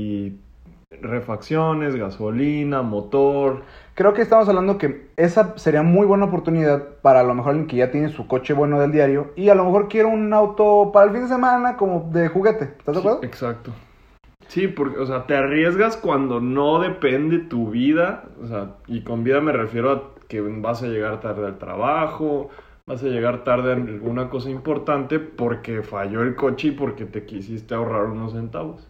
refacciones, 1.07 1.95
gasolina, 1.95 2.81
motor. 2.81 3.63
Creo 3.93 4.13
que 4.13 4.21
estamos 4.21 4.47
hablando 4.49 4.77
que 4.77 5.07
esa 5.17 5.57
sería 5.57 5.83
muy 5.83 6.05
buena 6.05 6.25
oportunidad 6.25 6.83
para 7.01 7.21
a 7.21 7.23
lo 7.23 7.33
mejor 7.33 7.51
alguien 7.51 7.67
que 7.67 7.77
ya 7.77 7.91
tiene 7.91 8.09
su 8.09 8.27
coche 8.27 8.53
bueno 8.53 8.79
del 8.79 8.91
diario 8.91 9.31
y 9.35 9.49
a 9.49 9.55
lo 9.55 9.65
mejor 9.65 9.87
quiere 9.87 10.07
un 10.07 10.33
auto 10.33 10.91
para 10.93 11.07
el 11.07 11.13
fin 11.13 11.21
de 11.21 11.27
semana 11.29 11.77
como 11.77 12.09
de 12.11 12.27
juguete, 12.27 12.73
¿estás 12.77 12.95
de 12.95 12.99
acuerdo? 12.99 13.19
Sí, 13.21 13.27
exacto. 13.27 13.71
Sí, 14.47 14.67
porque, 14.67 14.99
o 14.99 15.05
sea, 15.05 15.25
te 15.25 15.35
arriesgas 15.35 15.97
cuando 15.97 16.39
no 16.39 16.79
depende 16.79 17.39
tu 17.39 17.71
vida. 17.71 18.25
O 18.41 18.47
sea, 18.47 18.75
y 18.87 19.01
con 19.01 19.23
vida 19.23 19.41
me 19.41 19.51
refiero 19.51 19.91
a 19.91 20.03
que 20.27 20.41
vas 20.41 20.83
a 20.83 20.87
llegar 20.87 21.19
tarde 21.19 21.45
al 21.47 21.57
trabajo, 21.57 22.49
vas 22.85 23.03
a 23.03 23.07
llegar 23.07 23.43
tarde 23.43 23.73
en 23.73 23.87
alguna 23.87 24.29
cosa 24.29 24.49
importante 24.49 25.19
porque 25.19 25.81
falló 25.81 26.21
el 26.21 26.35
coche 26.35 26.69
y 26.69 26.71
porque 26.71 27.05
te 27.05 27.25
quisiste 27.25 27.73
ahorrar 27.73 28.05
unos 28.05 28.33
centavos. 28.33 28.87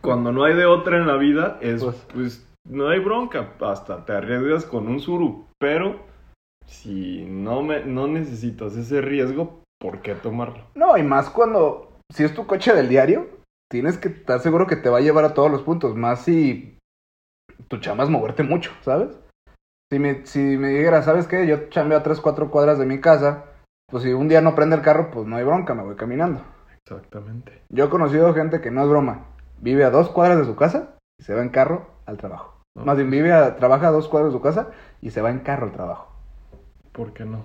Cuando 0.00 0.32
no 0.32 0.44
hay 0.44 0.54
de 0.54 0.66
otra 0.66 0.96
en 0.96 1.06
la 1.06 1.16
vida, 1.16 1.58
es 1.60 1.82
Pues- 1.84 2.06
pues 2.12 2.48
no 2.68 2.88
hay 2.88 3.00
bronca, 3.00 3.54
hasta 3.60 4.04
te 4.04 4.12
arriesgas 4.12 4.64
con 4.64 4.88
un 4.88 5.00
suru, 5.00 5.46
pero 5.58 6.00
si 6.66 7.24
no 7.26 7.62
me 7.62 7.84
no 7.84 8.06
necesitas 8.06 8.76
ese 8.76 9.00
riesgo, 9.00 9.62
¿por 9.80 10.00
qué 10.02 10.14
tomarlo? 10.14 10.64
No, 10.74 10.96
y 10.96 11.02
más 11.02 11.30
cuando, 11.30 11.98
si 12.12 12.24
es 12.24 12.34
tu 12.34 12.46
coche 12.46 12.74
del 12.74 12.88
diario, 12.88 13.28
tienes 13.70 13.98
que 13.98 14.08
estar 14.08 14.40
seguro 14.40 14.66
que 14.66 14.76
te 14.76 14.88
va 14.88 14.98
a 14.98 15.02
llevar 15.02 15.24
a 15.24 15.34
todos 15.34 15.50
los 15.50 15.62
puntos, 15.62 15.96
más 15.96 16.24
si 16.24 16.78
tu 17.68 17.78
chamba 17.78 18.04
es 18.04 18.10
moverte 18.10 18.42
mucho, 18.42 18.70
¿sabes? 18.82 19.18
Si 19.92 19.98
me, 19.98 20.24
si 20.24 20.38
me 20.38 20.68
dijera, 20.68 21.02
¿sabes 21.02 21.26
qué? 21.26 21.46
Yo 21.46 21.68
chambeo 21.68 21.98
a 21.98 22.02
3, 22.02 22.20
4 22.20 22.50
cuadras 22.50 22.78
de 22.78 22.86
mi 22.86 23.00
casa, 23.00 23.46
pues 23.90 24.04
si 24.04 24.12
un 24.12 24.28
día 24.28 24.40
no 24.40 24.54
prende 24.54 24.76
el 24.76 24.82
carro, 24.82 25.10
pues 25.10 25.26
no 25.26 25.36
hay 25.36 25.44
bronca, 25.44 25.74
me 25.74 25.82
voy 25.82 25.96
caminando. 25.96 26.42
Exactamente. 26.86 27.62
Yo 27.68 27.84
he 27.86 27.90
conocido 27.90 28.32
gente 28.34 28.60
que 28.60 28.70
no 28.70 28.82
es 28.82 28.88
broma, 28.88 29.26
vive 29.60 29.84
a 29.84 29.90
dos 29.90 30.08
cuadras 30.08 30.38
de 30.38 30.44
su 30.44 30.56
casa 30.56 30.96
y 31.18 31.24
se 31.24 31.34
va 31.34 31.42
en 31.42 31.50
carro 31.50 31.86
al 32.06 32.16
trabajo. 32.16 32.60
No. 32.76 32.84
Más 32.84 32.96
bien 32.96 33.10
vive 33.10 33.32
a, 33.32 33.56
trabaja 33.56 33.88
a 33.88 33.92
dos 33.92 34.08
cuadras 34.08 34.32
de 34.32 34.38
su 34.38 34.42
casa 34.42 34.70
y 35.00 35.10
se 35.10 35.22
va 35.22 35.30
en 35.30 35.40
carro 35.40 35.66
al 35.66 35.72
trabajo. 35.72 36.12
¿Por 36.92 37.12
qué 37.12 37.24
no? 37.24 37.44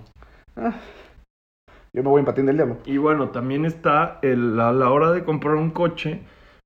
Yo 1.92 2.02
me 2.02 2.10
voy 2.10 2.20
en 2.20 2.26
patín 2.26 2.46
del 2.46 2.56
diablo. 2.56 2.78
Y 2.84 2.98
bueno, 2.98 3.30
también 3.30 3.64
está 3.64 4.18
el, 4.22 4.58
a 4.60 4.72
la 4.72 4.90
hora 4.90 5.12
de 5.12 5.24
comprar 5.24 5.54
un 5.54 5.70
coche, 5.70 6.22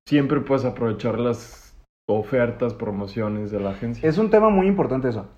siempre 0.07 0.41
puedes 0.41 0.65
aprovechar 0.65 1.19
las 1.19 1.77
ofertas, 2.09 2.75
promociones 2.75 3.51
de 3.51 3.61
la 3.61 3.71
agencia. 3.71 4.09
Es 4.09 4.19
un 4.19 4.31
tema 4.31 4.51
muy 4.51 4.67
importante 4.67 5.09
eso. 5.09 5.29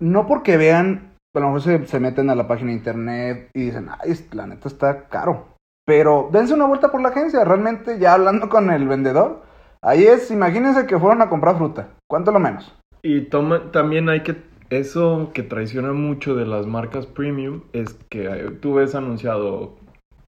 No 0.00 0.26
porque 0.26 0.56
vean, 0.56 1.14
a 1.34 1.40
lo 1.40 1.46
mejor 1.46 1.62
se, 1.62 1.86
se 1.86 2.00
meten 2.00 2.30
a 2.30 2.34
la 2.34 2.48
página 2.48 2.70
de 2.70 2.78
internet 2.78 3.50
y 3.54 3.66
dicen, 3.66 3.88
ay, 3.90 4.14
la 4.32 4.46
neta 4.46 4.68
está 4.68 5.08
caro. 5.08 5.51
Pero 5.84 6.28
dense 6.32 6.54
una 6.54 6.66
vuelta 6.66 6.90
por 6.90 7.00
la 7.00 7.08
agencia, 7.08 7.44
realmente 7.44 7.98
ya 7.98 8.14
hablando 8.14 8.48
con 8.48 8.70
el 8.70 8.86
vendedor. 8.86 9.42
Ahí 9.82 10.04
es, 10.04 10.30
imagínense 10.30 10.86
que 10.86 10.98
fueron 10.98 11.22
a 11.22 11.28
comprar 11.28 11.56
fruta. 11.56 11.88
¿Cuánto 12.08 12.30
lo 12.30 12.38
menos? 12.38 12.72
Y 13.02 13.22
toma, 13.22 13.72
también 13.72 14.08
hay 14.08 14.22
que, 14.22 14.36
eso 14.70 15.30
que 15.34 15.42
traiciona 15.42 15.92
mucho 15.92 16.36
de 16.36 16.46
las 16.46 16.66
marcas 16.66 17.06
premium 17.06 17.62
es 17.72 17.94
que 18.08 18.26
eh, 18.26 18.50
tú 18.60 18.74
ves 18.74 18.94
anunciado 18.94 19.74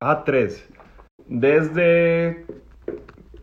A3 0.01 0.61
desde 1.29 2.45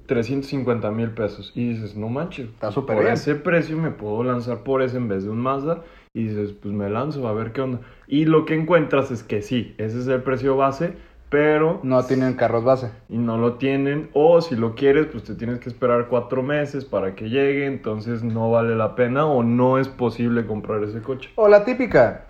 350 0.08 0.91
mil 0.91 1.12
pesos 1.12 1.54
y 1.56 1.69
dices, 1.69 1.95
no 1.95 2.10
manches, 2.10 2.50
Está 2.50 2.71
súper 2.71 2.95
por 2.97 3.06
bien. 3.06 3.13
ese 3.13 3.36
precio 3.36 3.78
me 3.78 3.91
puedo 3.91 4.24
lanzar 4.24 4.63
por 4.63 4.82
ese 4.82 4.97
en 4.97 5.08
vez 5.08 5.24
de 5.24 5.30
un 5.30 5.39
Mazda 5.39 5.84
y 6.13 6.28
dices, 6.28 6.52
pues 6.52 6.74
me 6.74 6.89
lanzo 6.89 7.26
a 7.28 7.34
ver 7.34 7.54
qué 7.54 7.62
onda. 7.62 7.80
Y 8.08 8.26
lo 8.26 8.45
que 8.45 8.56
encuentras 8.56 9.12
es 9.12 9.24
que 9.24 9.41
sí, 9.41 9.74
ese 9.78 10.00
es 10.00 10.08
el 10.08 10.21
precio 10.24 10.58
base, 10.58 10.97
pero 11.32 11.80
No 11.82 12.04
tienen 12.04 12.34
carros 12.34 12.63
base. 12.63 12.91
y 13.10 13.17
no 13.17 13.38
lo 13.38 13.54
tienen 13.54 14.10
o 14.13 14.41
si 14.41 14.56
lo 14.56 14.76
quieres 14.76 15.08
pues 15.08 15.24
te 15.24 15.34
tienes 15.34 15.60
que 15.60 15.70
esperar 15.70 16.08
cuatro 16.10 16.44
meses 16.44 16.86
para 16.86 17.15
que 17.15 17.30
llegue 17.30 17.65
entonces 17.65 18.22
no 18.22 18.52
vale 18.52 18.76
la 18.76 18.96
pena 18.96 19.26
o 19.26 19.41
no 19.41 19.80
es 19.80 19.88
posible 19.88 20.46
comprar 20.46 20.84
ese 20.84 21.02
coche 21.02 21.30
O 21.36 21.48
la 21.48 21.63
típica, 21.65 22.26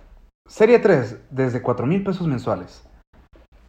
Serie 0.47 0.79
3, 0.79 1.17
desde 1.31 1.61
4 1.61 1.85
mil 1.87 2.03
pesos 2.03 2.27
mensuales. 2.27 2.87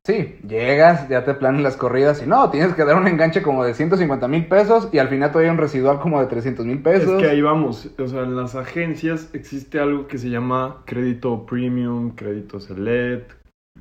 Sí, 0.05 0.37
llegas, 0.49 1.09
ya 1.09 1.25
te 1.25 1.33
planean 1.33 1.63
las 1.63 1.77
corridas 1.77 2.21
y 2.25 2.27
no, 2.27 2.51
tienes 2.51 2.75
que 2.75 2.85
dar 2.85 2.97
un 2.97 3.07
enganche 3.07 3.41
como 3.41 3.65
de 3.65 3.73
150 3.73 4.27
mil 4.27 4.47
pesos 4.47 4.89
y 4.93 4.99
al 4.99 5.07
final 5.09 5.31
todavía 5.31 5.53
un 5.53 5.59
residual 5.59 6.01
como 6.01 6.21
de 6.21 6.27
300 6.27 6.67
mil 6.67 6.83
pesos. 6.83 7.13
es 7.15 7.23
que 7.23 7.31
ahí 7.31 7.41
vamos 7.41 7.89
o 7.97 8.09
sea 8.09 8.23
en 8.25 8.35
las 8.37 8.57
agencias 8.57 9.31
existe 9.33 9.79
algo 9.79 10.09
que 10.09 10.19
se 10.19 10.29
llama 10.29 10.83
crédito 10.87 11.47
premium 11.47 12.11
crédito 12.17 12.59
select 12.59 13.31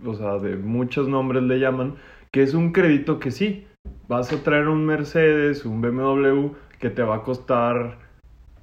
o 0.06 0.14
sea 0.14 0.38
de 0.40 0.56
muchos 0.56 1.08
nombres 1.08 1.44
le 1.44 1.60
llaman 1.60 1.96
que 2.32 2.44
es 2.44 2.54
un 2.54 2.72
crédito 2.72 3.20
que 3.20 3.32
sí 3.32 3.66
vas 4.08 4.32
a 4.32 4.44
traer 4.44 4.68
un 4.68 4.86
Mercedes 4.86 5.66
un 5.66 5.82
BMW 5.82 6.50
que 6.80 6.90
te 6.90 7.04
va 7.04 7.18
a 7.18 7.24
costar 7.24 7.98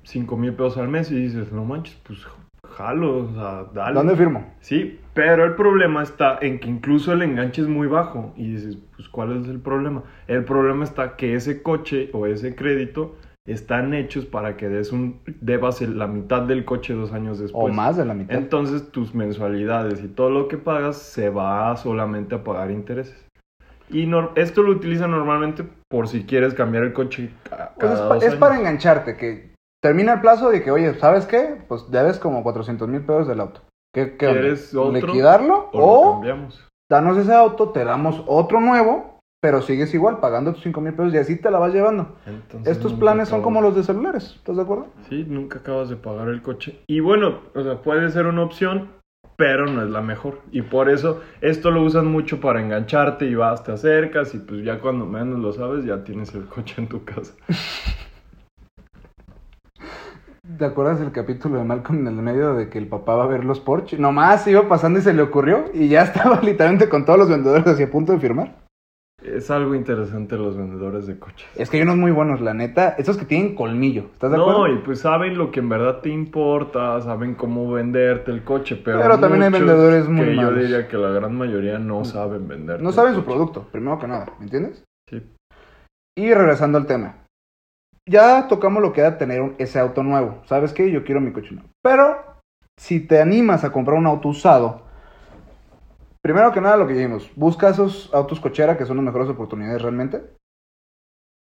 5 0.05 0.37
mil 0.37 0.53
pesos 0.53 0.79
al 0.79 0.89
mes 0.89 1.11
y 1.11 1.17
dices 1.17 1.53
no 1.53 1.65
manches 1.65 1.97
pues 2.05 2.27
jalo, 2.79 3.19
o 3.19 3.35
sea, 3.35 3.67
dale. 3.75 3.95
¿Dónde 3.95 4.17
firmo? 4.17 4.55
Sí, 4.61 5.01
pero 5.15 5.45
el 5.45 5.55
problema 5.55 6.03
está 6.03 6.39
en 6.41 6.61
que 6.61 6.69
incluso 6.69 7.13
el 7.13 7.23
enganche 7.23 7.63
es 7.63 7.69
muy 7.69 7.89
bajo. 7.89 8.33
Y 8.37 8.53
dices, 8.53 8.79
pues, 8.95 9.09
¿cuál 9.09 9.41
es 9.41 9.49
el 9.49 9.59
problema? 9.61 10.05
El 10.29 10.45
problema 10.45 10.85
está 10.85 11.17
que 11.17 11.35
ese 11.35 11.63
coche 11.63 12.11
o 12.13 12.27
ese 12.27 12.55
crédito 12.55 13.17
están 13.53 13.95
hechos 13.95 14.27
para 14.27 14.57
que 14.57 14.69
des 14.69 14.93
un, 14.93 15.21
debas 15.41 15.81
la 15.81 16.07
mitad 16.07 16.43
del 16.43 16.65
coche 16.65 16.95
dos 16.95 17.13
años 17.13 17.39
después. 17.39 17.73
O 17.73 17.75
más 17.75 17.97
de 17.97 18.05
la 18.05 18.15
mitad. 18.15 18.37
Entonces 18.37 18.91
tus 18.91 19.15
mensualidades 19.15 20.03
y 20.03 20.09
todo 20.09 20.31
lo 20.31 20.49
que 20.49 20.59
pagas 20.59 20.97
se 20.97 21.31
va 21.31 21.77
solamente 21.77 22.35
a 22.35 22.45
pagar 22.45 22.71
intereses. 22.71 23.29
Y 23.91 24.11
esto 24.37 24.63
lo 24.63 24.73
utilizan 24.73 25.11
normalmente 25.11 25.65
por 25.89 26.09
si 26.09 26.25
quieres 26.25 26.53
cambiar 26.53 26.85
el 26.85 26.93
coche 26.93 27.31
Pues 27.81 28.23
es, 28.23 28.35
para 28.35 28.59
engancharte, 28.59 29.17
que 29.17 29.55
termina 29.83 30.15
el 30.15 30.21
plazo 30.21 30.51
de 30.51 30.63
que, 30.63 30.71
oye, 30.71 30.95
¿sabes 30.95 31.25
qué? 31.25 31.57
Pues 31.69 31.91
debes 31.91 32.19
como 32.19 32.43
400 32.43 32.87
mil 32.87 33.01
pesos 33.01 33.29
del 33.29 33.41
auto. 33.41 33.63
¿Qué, 33.95 34.17
qué? 34.19 34.27
¿Quieres 34.27 34.75
otro? 34.75 34.93
¿Liquidarlo? 34.93 35.71
O 35.73 36.11
O 36.11 36.13
cambiamos. 36.13 36.69
danos 36.91 37.17
ese 37.17 37.33
auto, 37.33 37.71
te 37.71 37.85
damos 37.85 38.23
otro 38.27 38.61
nuevo, 38.61 39.18
pero 39.41 39.63
sigues 39.63 39.95
igual 39.95 40.19
pagando 40.19 40.53
tus 40.53 40.63
5 40.65 40.81
mil 40.81 40.95
pesos 40.95 41.15
y 41.15 41.19
así 41.19 41.37
te 41.37 41.51
la 41.51 41.59
vas 41.59 41.73
llevando. 41.73 42.17
Entonces, 42.27 42.77
Estos 42.77 42.95
planes 42.95 43.29
son 43.29 43.43
como 43.43 43.61
los 43.61 43.77
de 43.77 43.85
celulares, 43.85 44.35
¿estás 44.37 44.57
de 44.57 44.63
acuerdo? 44.63 44.89
Sí, 45.09 45.25
nunca 45.29 45.59
acabas 45.61 45.89
de 45.89 45.97
pagar 45.97 46.29
el 46.29 46.43
coche. 46.43 46.81
Y 46.89 47.01
bueno, 47.01 47.41
o 47.55 47.63
sea, 47.63 47.81
puede 47.83 48.11
ser 48.11 48.27
una 48.27 48.43
opción, 48.43 48.89
pero 49.37 49.67
no 49.67 49.83
es 49.85 49.91
la 49.91 50.01
mejor. 50.01 50.41
Y 50.51 50.63
por 50.63 50.91
eso 50.91 51.21
esto 51.41 51.71
lo 51.71 51.83
usan 51.83 52.07
mucho 52.09 52.41
para 52.41 52.61
engancharte 52.61 53.27
y 53.27 53.37
vas, 53.37 53.63
te 53.63 53.73
acercas 53.73 54.35
y 54.35 54.39
pues 54.39 54.65
ya 54.65 54.81
cuando 54.81 55.07
menos 55.07 55.39
lo 55.39 55.53
sabes 55.53 55.85
ya 55.85 56.03
tienes 56.03 56.35
el 56.35 56.47
coche 56.47 56.75
en 56.79 56.89
tu 56.89 57.05
casa. 57.05 57.35
¿Te 60.59 60.65
acuerdas 60.65 60.99
del 60.99 61.13
capítulo 61.13 61.59
de 61.59 61.65
Malcolm 61.65 62.09
en 62.09 62.19
el 62.19 62.25
medio 62.25 62.55
de 62.55 62.69
que 62.69 62.79
el 62.79 62.89
papá 62.89 63.15
va 63.15 63.25
a 63.25 63.29
ver 63.29 63.45
los 63.45 63.61
Porsche? 63.61 63.99
Nomás 63.99 64.45
iba 64.49 64.67
pasando 64.67 64.99
y 64.99 65.03
se 65.03 65.13
le 65.13 65.23
ocurrió 65.23 65.67
y 65.73 65.89
ya 65.89 66.03
estaba 66.03 66.41
literalmente 66.43 66.89
con 66.89 67.05
todos 67.05 67.21
los 67.21 67.29
vendedores 67.29 67.67
así 67.69 67.85
a 67.85 67.91
punto 67.91 68.13
de 68.13 68.19
firmar. 68.19 68.68
Es 69.23 69.51
algo 69.51 69.75
interesante 69.75 70.37
los 70.37 70.57
vendedores 70.57 71.07
de 71.09 71.19
coches. 71.19 71.49
Es 71.57 71.69
que 71.69 71.79
hay 71.79 71.83
unos 71.83 71.97
muy 71.97 72.13
buenos, 72.13 72.41
la 72.41 72.55
neta. 72.55 72.91
Esos 72.99 73.17
que 73.17 73.25
tienen 73.25 73.57
colmillo, 73.57 74.05
¿estás 74.13 74.31
de 74.31 74.37
acuerdo? 74.37 74.69
No, 74.69 74.73
y 74.75 74.79
pues 74.79 75.01
saben 75.01 75.37
lo 75.37 75.51
que 75.51 75.59
en 75.59 75.69
verdad 75.69 76.01
te 76.01 76.09
importa, 76.09 77.01
saben 77.01 77.35
cómo 77.35 77.71
venderte 77.73 78.31
el 78.31 78.45
coche, 78.45 78.77
pero, 78.77 79.01
Pero 79.01 79.19
también 79.19 79.43
hay 79.43 79.51
vendedores 79.51 80.09
muy 80.09 80.25
que 80.27 80.37
yo 80.37 80.43
malos. 80.43 80.61
diría 80.63 80.87
que 80.87 80.97
la 80.97 81.11
gran 81.11 81.37
mayoría 81.37 81.81
no 81.81 82.05
saben 82.05 82.47
vender. 82.47 82.81
No 82.81 82.93
saben 82.93 83.15
su 83.15 83.25
producto, 83.25 83.67
primero 83.73 83.99
que 83.99 84.07
nada, 84.07 84.27
¿me 84.39 84.45
entiendes? 84.45 84.85
Sí. 85.11 85.21
Y 86.17 86.33
regresando 86.33 86.79
al 86.79 86.87
tema. 86.87 87.17
Ya 88.09 88.47
tocamos 88.49 88.83
lo 88.83 88.93
que 88.93 89.01
era 89.01 89.19
tener 89.19 89.41
un- 89.43 89.55
ese 89.59 89.81
auto 89.81 90.03
nuevo. 90.05 90.43
¿Sabes 90.47 90.73
qué? 90.73 90.91
Yo 90.93 91.05
quiero 91.05 91.21
mi 91.21 91.33
coche 91.33 91.55
nuevo. 91.55 91.69
Pero 91.83 92.19
si 92.79 93.01
te 93.01 93.21
animas 93.21 93.65
a 93.65 93.73
comprar 93.73 93.99
un 93.99 94.07
auto 94.07 94.29
usado, 94.29 94.83
primero 96.29 96.53
que 96.53 96.61
nada 96.61 96.77
lo 96.77 96.87
que 96.87 96.93
dijimos, 96.93 97.31
busca 97.37 97.71
esos 97.71 98.13
autos 98.13 98.39
cochera 98.39 98.77
que 98.77 98.85
son 98.85 98.99
las 98.99 99.07
mejores 99.07 99.31
oportunidades 99.31 99.81
realmente. 99.81 100.23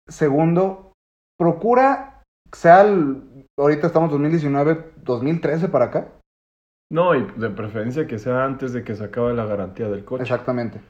Segundo, 0.07 0.93
procura, 1.39 2.23
sea 2.53 2.83
el, 2.83 3.47
ahorita 3.59 3.87
estamos 3.87 4.11
2019, 4.11 4.93
2013 4.97 5.69
para 5.71 5.87
acá. 5.87 6.13
No, 6.93 7.15
y 7.15 7.25
de 7.25 7.49
preferencia 7.49 8.07
que 8.07 8.19
sea 8.19 8.45
antes 8.45 8.75
de 8.75 8.85
que 8.85 8.95
se 8.95 9.05
acabe 9.05 9.33
la 9.33 9.47
garantía 9.47 9.89
del 9.89 10.05
coche. 10.05 10.23
Exactamente. 10.23 10.83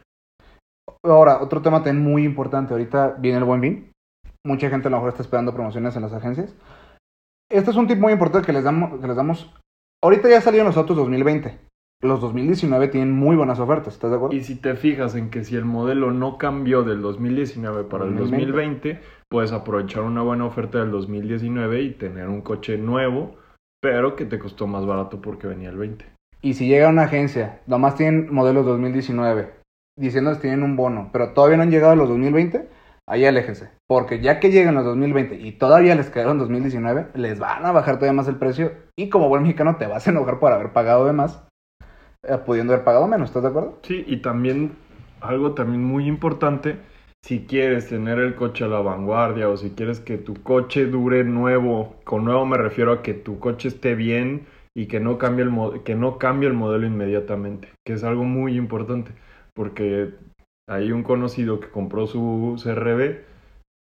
Ahora, 1.05 1.41
otro 1.41 1.63
tema 1.63 1.85
también 1.85 2.03
muy 2.03 2.25
importante. 2.25 2.75
Ahorita 2.75 3.15
viene 3.21 3.39
el 3.39 3.45
buen 3.45 3.61
fin. 3.61 3.93
Mucha 4.45 4.71
gente 4.71 4.89
a 4.89 4.91
lo 4.91 4.97
mejor 4.97 5.11
está 5.11 5.23
esperando 5.23 5.55
promociones 5.55 5.95
en 5.95 6.03
las 6.03 6.13
agencias. 6.13 6.53
Este 7.49 7.71
es 7.71 7.77
un 7.77 7.87
tip 7.87 8.01
muy 8.01 8.13
importante 8.13 8.45
que 8.45 8.53
les 8.53 8.65
damos. 8.65 9.01
Que 9.01 9.07
les 9.07 9.15
damos. 9.15 9.55
Ahorita 10.03 10.29
ya 10.29 10.41
salieron 10.41 10.67
los 10.67 10.77
autos 10.77 10.97
2020. 10.97 11.57
Los 12.05 12.21
2019 12.21 12.89
tienen 12.89 13.13
muy 13.13 13.35
buenas 13.35 13.59
ofertas. 13.61 13.95
¿Estás 13.95 14.11
de 14.11 14.17
acuerdo? 14.19 14.37
Y 14.37 14.45
si 14.45 14.57
te 14.57 14.75
fijas 14.75 15.15
en 15.15 15.31
que 15.31 15.43
si 15.43 15.57
el 15.57 15.65
modelo 15.65 16.11
no 16.11 16.37
cambió 16.37 16.83
del 16.83 17.01
2019 17.01 17.85
para 17.85 18.05
el 18.05 18.15
2020. 18.17 18.47
2020, 18.47 19.01
puedes 19.31 19.53
aprovechar 19.53 20.03
una 20.03 20.21
buena 20.21 20.45
oferta 20.45 20.81
del 20.81 20.91
2019 20.91 21.81
y 21.81 21.93
tener 21.93 22.29
un 22.29 22.43
coche 22.43 22.77
nuevo, 22.77 23.37
pero 23.81 24.17
que 24.17 24.27
te 24.27 24.39
costó 24.39 24.67
más 24.67 24.85
barato 24.85 25.23
porque 25.23 25.47
venía 25.47 25.71
el 25.71 25.79
20. 25.79 26.05
Y 26.43 26.53
si 26.53 26.69
llega 26.69 26.91
una 26.91 27.05
agencia, 27.05 27.63
nomás 27.67 27.95
tienen 27.95 28.31
modelos 28.31 28.67
2019, 28.67 29.55
diciendo 29.99 30.35
que 30.35 30.41
tienen 30.41 30.63
un 30.63 30.77
bono, 30.77 31.09
pero 31.11 31.33
todavía 31.33 31.57
no 31.57 31.63
han 31.63 31.71
llegado 31.71 31.95
a 31.95 31.97
los 31.97 32.11
2020, 32.11 32.69
ahí 33.09 33.25
aléjense. 33.25 33.71
Porque 33.89 34.21
ya 34.21 34.41
que 34.41 34.51
llegan 34.51 34.75
los 34.75 34.85
2020 34.85 35.37
y 35.37 35.53
todavía 35.53 35.95
les 35.95 36.11
quedaron 36.11 36.37
2019, 36.37 37.13
les 37.15 37.39
van 37.39 37.65
a 37.65 37.73
bajar 37.73 37.95
todavía 37.95 38.13
más 38.13 38.29
el 38.29 38.37
precio. 38.37 38.73
Y 38.95 39.09
como 39.09 39.31
buen 39.31 39.41
mexicano 39.41 39.77
te 39.77 39.87
vas 39.87 40.07
a 40.07 40.11
enojar 40.11 40.39
por 40.39 40.53
haber 40.53 40.75
pagado 40.75 41.07
de 41.07 41.15
más, 41.15 41.43
pudiendo 42.45 42.73
haber 42.73 42.85
pagado 42.85 43.07
menos, 43.07 43.29
¿estás 43.29 43.43
de 43.43 43.49
acuerdo? 43.51 43.79
Sí, 43.83 44.05
y 44.07 44.19
también 44.19 44.73
algo 45.21 45.53
también 45.53 45.83
muy 45.83 46.07
importante, 46.07 46.77
si 47.25 47.47
quieres 47.47 47.89
tener 47.89 48.19
el 48.19 48.35
coche 48.35 48.65
a 48.65 48.69
la 48.69 48.81
vanguardia 48.81 49.49
o 49.49 49.57
si 49.57 49.71
quieres 49.71 49.99
que 50.01 50.19
tu 50.19 50.35
coche 50.43 50.87
dure 50.87 51.25
nuevo, 51.25 51.97
con 52.05 52.25
nuevo 52.25 52.45
me 52.45 52.59
refiero 52.59 52.93
a 52.93 53.03
que 53.03 53.15
tu 53.15 53.39
coche 53.39 53.69
esté 53.69 53.95
bien 53.95 54.47
y 54.77 54.87
que 54.87 55.01
no 55.01 55.17
cambie 55.17 55.45
el, 55.45 55.83
que 55.85 55.95
no 55.95 56.19
cambie 56.19 56.49
el 56.49 56.55
modelo 56.55 56.87
inmediatamente, 56.87 57.69
que 57.87 57.95
es 57.95 58.05
algo 58.05 58.25
muy 58.25 58.59
importante, 58.59 59.13
porque 59.55 60.11
hay 60.69 60.93
un 60.93 61.03
conocido 61.03 61.61
que 61.61 61.71
compró 61.71 62.07
su 62.07 62.61
CRB 62.63 63.21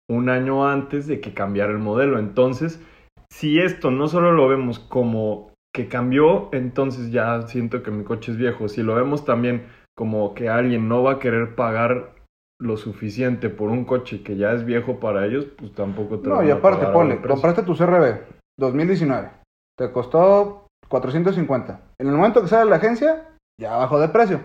un 0.09 0.31
año 0.31 0.67
antes 0.67 1.07
de 1.07 1.21
que 1.21 1.35
cambiara 1.35 1.73
el 1.73 1.79
modelo, 1.79 2.19
entonces 2.19 2.81
si 3.29 3.59
esto 3.59 3.91
no 3.91 4.09
solo 4.09 4.33
lo 4.33 4.49
vemos 4.49 4.79
como 4.79 5.54
que 5.75 5.89
cambió, 5.89 6.49
entonces 6.53 7.11
ya 7.11 7.43
siento 7.43 7.83
que 7.83 7.91
mi 7.91 8.05
coche 8.05 8.31
es 8.31 8.39
viejo. 8.39 8.69
Si 8.69 8.83
lo 8.83 8.95
vemos 8.95 9.25
también 9.25 9.67
como 9.97 10.33
que 10.35 10.49
alguien 10.49 10.89
no 10.89 11.03
va 11.03 11.13
a 11.13 11.19
querer 11.19 11.57
pagar 11.57 12.15
lo 12.61 12.77
suficiente 12.77 13.51
por 13.51 13.71
un 13.71 13.85
coche 13.85 14.23
que 14.23 14.37
ya 14.37 14.53
es 14.53 14.65
viejo 14.65 15.01
para 15.01 15.27
ellos, 15.27 15.47
pues 15.59 15.75
tampoco 15.75 16.21
te 16.21 16.29
No, 16.29 16.37
van 16.37 16.47
y 16.47 16.51
aparte, 16.51 16.87
ponle, 16.87 17.21
compraste 17.21 17.65
tu 17.65 17.75
CRB 17.75 18.21
2019, 18.59 19.31
te 19.77 19.91
costó 19.91 20.69
450. 20.89 21.81
En 21.99 22.07
el 22.07 22.15
momento 22.15 22.41
que 22.41 22.49
sale 22.49 22.71
la 22.71 22.77
agencia, 22.77 23.29
ya 23.61 23.77
bajó 23.77 23.99
de 23.99 24.09
precio. 24.09 24.41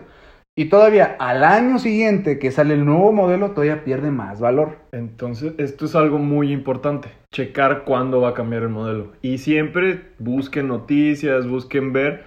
Y 0.56 0.66
todavía 0.66 1.16
al 1.18 1.44
año 1.44 1.78
siguiente 1.78 2.38
que 2.38 2.50
sale 2.50 2.74
el 2.74 2.84
nuevo 2.84 3.12
modelo, 3.12 3.52
todavía 3.52 3.84
pierde 3.84 4.10
más 4.10 4.40
valor. 4.40 4.78
Entonces, 4.92 5.54
esto 5.58 5.86
es 5.86 5.94
algo 5.94 6.18
muy 6.18 6.52
importante, 6.52 7.08
checar 7.32 7.84
cuándo 7.84 8.20
va 8.20 8.30
a 8.30 8.34
cambiar 8.34 8.64
el 8.64 8.68
modelo. 8.68 9.12
Y 9.22 9.38
siempre 9.38 10.10
busquen 10.18 10.68
noticias, 10.68 11.48
busquen 11.48 11.92
ver 11.92 12.24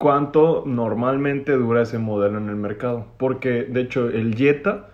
cuánto 0.00 0.64
normalmente 0.66 1.52
dura 1.52 1.82
ese 1.82 1.98
modelo 1.98 2.38
en 2.38 2.48
el 2.48 2.56
mercado. 2.56 3.06
Porque, 3.18 3.64
de 3.64 3.82
hecho, 3.82 4.08
el 4.08 4.34
Jetta, 4.34 4.88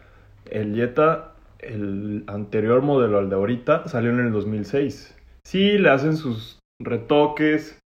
el 0.51 0.75
Jetta, 0.75 1.35
el 1.61 2.25
anterior 2.27 2.83
modelo 2.83 3.19
al 3.19 3.31
de 3.31 3.37
ahorita, 3.37 3.89
salió 3.89 4.11
en 4.11 4.21
el 4.21 4.33
2006. 4.33 5.17
Sí, 5.45 5.79
le 5.79 5.91
hacen 5.91 6.17
sus 6.17 6.59
retoques. 6.83 7.79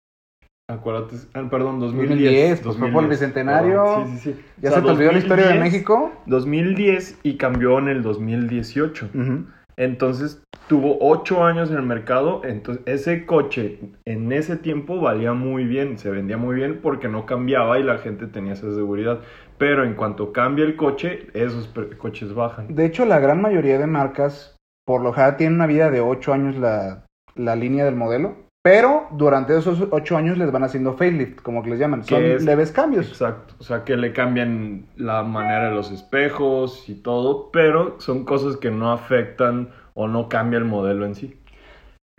Acuérdate, 0.70 1.16
ah, 1.34 1.48
perdón, 1.50 1.80
2010. 1.80 2.10
2010, 2.10 2.62
pues 2.62 2.78
fue 2.78 2.92
por 2.92 3.04
el 3.04 3.10
bicentenario. 3.10 3.84
perdón, 3.84 4.08
Sí, 4.08 4.18
sí, 4.20 4.34
sí. 4.34 4.42
¿Ya 4.62 4.70
O 4.70 4.72
sea, 4.72 4.82
se 4.82 4.86
te 4.86 4.92
olvidó 4.92 5.12
la 5.12 5.18
historia 5.18 5.46
de 5.48 5.54
2010, 5.56 5.74
México? 5.74 6.12
2010 6.28 7.20
y 7.24 7.38
cambió 7.38 7.80
en 7.80 7.88
el 7.88 8.04
2018. 8.04 9.10
Ujú. 9.16 9.46
Entonces 9.78 10.44
tuvo 10.68 11.00
ocho 11.02 11.44
años 11.44 11.72
en 11.72 11.78
el 11.78 11.84
mercado. 11.84 12.42
Entonces 12.44 12.84
ese 12.86 13.26
coche 13.26 13.80
en 14.06 14.32
ese 14.32 14.58
tiempo 14.58 15.02
valía 15.02 15.34
muy 15.34 15.66
bien, 15.66 15.98
se 15.98 16.12
vendía 16.12 16.38
muy 16.38 16.56
bien 16.56 16.82
porque 16.84 17.08
no 17.08 17.26
cambiaba 17.26 17.80
y 17.80 17.84
la 17.84 17.98
gente 17.98 18.28
tenía 18.28 18.54
esa 18.54 18.72
seguridad. 18.72 19.22
Pero 19.58 19.84
en 19.84 19.96
cuanto 19.96 20.32
cambia 20.34 20.66
el 20.66 20.76
coche, 20.76 21.28
esos 21.34 21.74
coches 21.98 22.36
bajan. 22.36 22.76
De 22.76 22.86
hecho, 22.86 23.06
la 23.06 23.20
gran 23.20 23.42
mayoría 23.42 23.80
de 23.80 23.88
marcas, 23.88 24.56
por 24.86 25.02
lo 25.02 25.14
general, 25.14 25.38
tienen 25.38 25.56
una 25.56 25.66
vida 25.66 25.90
de 25.90 26.00
8 26.02 26.32
años 26.32 26.58
la, 26.58 27.06
la 27.36 27.56
línea 27.56 27.86
del 27.86 27.96
modelo. 27.96 28.49
Pero 28.62 29.08
durante 29.12 29.58
esos 29.58 29.88
8 29.90 30.18
años 30.18 30.38
les 30.38 30.52
van 30.52 30.64
haciendo 30.64 30.94
facelift, 30.94 31.42
como 31.42 31.64
que 31.64 31.70
les 31.70 31.80
llaman. 31.80 32.04
Son 32.04 32.22
es- 32.24 32.44
leves 32.44 32.72
cambios. 32.72 33.08
Exacto. 33.08 33.54
O 33.60 33.64
sea 33.64 33.86
que 33.86 33.96
le 33.96 34.12
cambian 34.12 34.86
la 34.98 35.24
manera 35.24 35.70
de 35.70 35.76
los 35.76 35.92
espejos 35.92 36.90
y 36.90 36.96
todo, 36.96 37.52
pero 37.52 38.00
son 38.02 38.26
cosas 38.26 38.58
que 38.58 38.70
no 38.70 38.92
afectan 38.92 39.70
o 39.94 40.08
no 40.08 40.28
cambia 40.28 40.60
el 40.60 40.66
modelo 40.66 41.06
en 41.06 41.16
sí. 41.16 41.40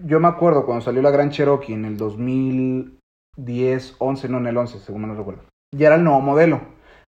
Yo 0.03 0.19
me 0.19 0.29
acuerdo 0.29 0.65
cuando 0.65 0.83
salió 0.83 1.03
la 1.03 1.11
Gran 1.11 1.29
Cherokee 1.31 1.75
en 1.75 1.85
el 1.85 1.99
2010, 1.99 3.97
11, 3.99 4.29
no 4.31 4.39
en 4.39 4.47
el 4.47 4.57
11, 4.57 4.79
según 4.79 5.07
no 5.07 5.15
recuerdo. 5.15 5.43
Ya 5.77 5.89
era 5.89 5.97
el 5.97 6.05
nuevo 6.05 6.21
modelo. 6.21 6.61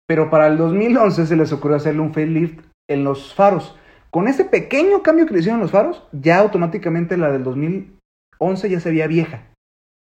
Pero 0.07 0.29
para 0.29 0.47
el 0.47 0.59
2011 0.59 1.27
se 1.27 1.37
les 1.37 1.53
ocurrió 1.53 1.79
hacerle 1.79 2.03
un 2.03 2.13
facelift 2.13 2.67
en 2.91 3.05
los 3.05 3.35
faros. 3.35 3.79
Con 4.11 4.29
ese 4.29 4.45
pequeño 4.45 5.03
cambio 5.03 5.25
que 5.25 5.33
le 5.33 5.41
hicieron 5.41 5.61
los 5.61 5.71
faros, 5.71 6.07
ya 6.13 6.39
automáticamente 6.41 7.17
la 7.17 7.31
del 7.33 7.45
2011 8.43 8.71
ya 8.71 8.81
se 8.81 8.91
veía 8.91 9.07
vieja. 9.07 9.47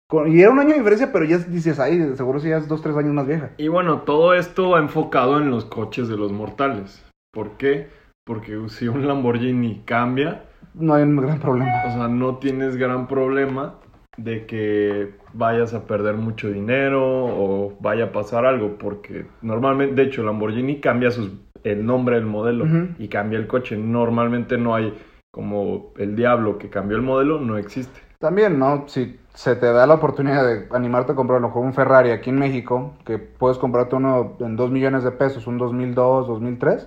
Con- 0.08 0.30
y 0.32 0.40
era 0.40 0.50
un 0.50 0.58
año 0.58 0.70
de 0.70 0.78
diferencia, 0.78 1.12
pero 1.12 1.24
ya 1.24 1.38
dices, 1.38 1.78
ay, 1.78 2.12
seguro 2.16 2.40
si 2.40 2.48
ya 2.48 2.56
es 2.58 2.68
dos, 2.68 2.82
tres 2.82 2.96
años 2.96 3.12
más 3.14 3.26
vieja. 3.26 3.50
Y 3.58 3.68
bueno, 3.68 4.00
todo 4.00 4.34
esto 4.34 4.70
va 4.70 4.80
enfocado 4.80 5.38
en 5.40 5.50
los 5.50 5.64
coches 5.64 6.08
de 6.08 6.16
los 6.16 6.32
mortales. 6.32 7.04
¿Por 7.32 7.52
qué? 7.58 7.88
Porque 8.26 8.58
si 8.68 8.88
un 8.88 9.06
Lamborghini 9.06 9.82
cambia, 9.84 10.44
No 10.74 10.94
hay 10.94 11.02
un 11.04 11.16
gran 11.16 11.38
problema. 11.38 11.72
o 11.86 11.90
sea, 11.92 12.08
no 12.08 12.36
tienes 12.38 12.76
gran 12.76 13.06
problema. 13.06 13.74
de 14.16 14.44
que 14.44 15.14
vayas 15.32 15.72
a 15.72 15.86
perder 15.86 16.16
mucho 16.16 16.50
dinero 16.50 17.00
o 17.02 17.76
vaya 17.80 18.06
a 18.06 18.12
pasar 18.12 18.44
algo, 18.44 18.76
porque 18.76 19.24
normalmente, 19.40 19.94
de 19.94 20.02
hecho, 20.02 20.22
Lamborghini 20.24 20.80
cambia 20.80 21.10
sus, 21.10 21.30
el 21.62 21.86
nombre 21.86 22.16
del 22.16 22.26
modelo 22.26 22.66
y 22.98 23.08
cambia 23.08 23.38
el 23.38 23.46
coche. 23.46 23.78
Normalmente 23.78 24.58
no 24.58 24.74
hay 24.74 24.92
como 25.32 25.94
el 25.96 26.16
diablo 26.16 26.58
que 26.58 26.68
cambió 26.68 26.96
el 26.98 27.02
modelo, 27.02 27.40
no 27.40 27.56
existe. 27.56 28.00
También, 28.20 28.58
¿no? 28.58 28.84
Si 28.86 29.18
se 29.32 29.56
te 29.56 29.72
da 29.72 29.86
la 29.86 29.94
oportunidad 29.94 30.44
de 30.46 30.68
animarte 30.72 31.12
a 31.12 31.14
comprar 31.14 31.38
a 31.38 31.40
lo 31.40 31.48
mejor 31.48 31.64
un 31.64 31.72
Ferrari 31.72 32.10
aquí 32.10 32.28
en 32.28 32.38
México, 32.38 32.92
que 33.06 33.18
puedes 33.18 33.56
comprarte 33.56 33.96
uno 33.96 34.36
en 34.40 34.56
2 34.56 34.70
millones 34.70 35.04
de 35.04 35.10
pesos, 35.10 35.46
un 35.46 35.56
2002, 35.56 36.28
2003, 36.28 36.86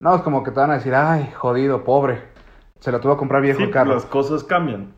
no, 0.00 0.14
es 0.14 0.20
como 0.20 0.42
que 0.42 0.50
te 0.50 0.60
van 0.60 0.72
a 0.72 0.74
decir, 0.74 0.94
ay, 0.94 1.30
jodido, 1.34 1.84
pobre, 1.84 2.22
se 2.80 2.92
lo 2.92 3.00
tuvo 3.00 3.14
que 3.14 3.20
comprar 3.20 3.40
viejo 3.40 3.60
Sí, 3.60 3.64
el 3.64 3.70
carro. 3.70 3.94
las 3.94 4.04
cosas 4.04 4.44
cambian, 4.44 4.92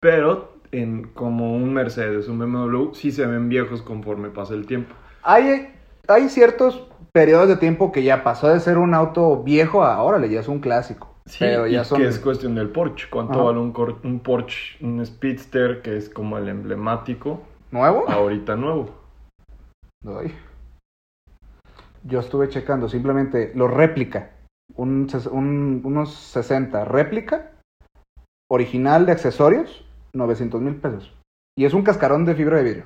pero 0.00 0.54
en, 0.72 1.08
como 1.12 1.54
un 1.54 1.74
Mercedes, 1.74 2.28
un 2.28 2.38
BMW, 2.38 2.94
sí 2.94 3.12
se 3.12 3.26
ven 3.26 3.50
viejos 3.50 3.82
conforme 3.82 4.30
pasa 4.30 4.54
el 4.54 4.66
tiempo. 4.66 4.94
Hay, 5.22 5.74
hay 6.08 6.28
ciertos 6.30 6.88
periodos 7.12 7.48
de 7.48 7.56
tiempo 7.56 7.92
que 7.92 8.02
ya 8.02 8.24
pasó 8.24 8.48
de 8.48 8.60
ser 8.60 8.78
un 8.78 8.94
auto 8.94 9.42
viejo 9.42 9.84
a, 9.84 10.02
órale, 10.02 10.30
ya 10.30 10.40
es 10.40 10.48
un 10.48 10.60
clásico. 10.60 11.15
Sí, 11.26 11.38
pero 11.40 11.66
ya 11.66 11.82
y 11.82 11.84
son... 11.84 12.00
que 12.00 12.06
es 12.08 12.18
cuestión 12.20 12.54
del 12.54 12.68
Porsche. 12.70 13.08
¿Cuánto 13.10 13.34
Ajá. 13.34 13.42
vale 13.42 13.58
un, 13.58 13.72
cor- 13.72 13.98
un 14.04 14.20
Porsche, 14.20 14.84
un 14.84 15.04
Speedster, 15.04 15.82
que 15.82 15.96
es 15.96 16.08
como 16.08 16.38
el 16.38 16.48
emblemático, 16.48 17.42
¿Nuevo? 17.72 18.08
ahorita 18.08 18.54
nuevo? 18.56 18.90
Yo 22.04 22.20
estuve 22.20 22.48
checando 22.48 22.88
simplemente 22.88 23.52
lo 23.54 23.66
réplica. 23.68 24.30
Un, 24.76 25.08
ses- 25.08 25.26
un- 25.30 25.80
unos 25.84 26.14
60 26.14 26.84
réplica. 26.84 27.50
Original 28.48 29.06
de 29.06 29.12
accesorios. 29.12 29.84
900 30.14 30.60
mil 30.60 30.76
pesos. 30.76 31.12
Y 31.58 31.64
es 31.64 31.74
un 31.74 31.82
cascarón 31.82 32.24
de 32.24 32.34
fibra 32.34 32.58
de 32.58 32.62
vidrio. 32.64 32.84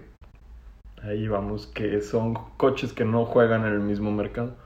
Ahí 1.03 1.29
vamos, 1.29 1.67
que 1.67 2.01
son 2.01 2.35
coches 2.57 2.93
que 2.93 3.05
no 3.05 3.25
juegan 3.25 3.67
en 3.67 3.73
el 3.75 3.81
mismo 3.81 4.11
mercado. 4.11 4.57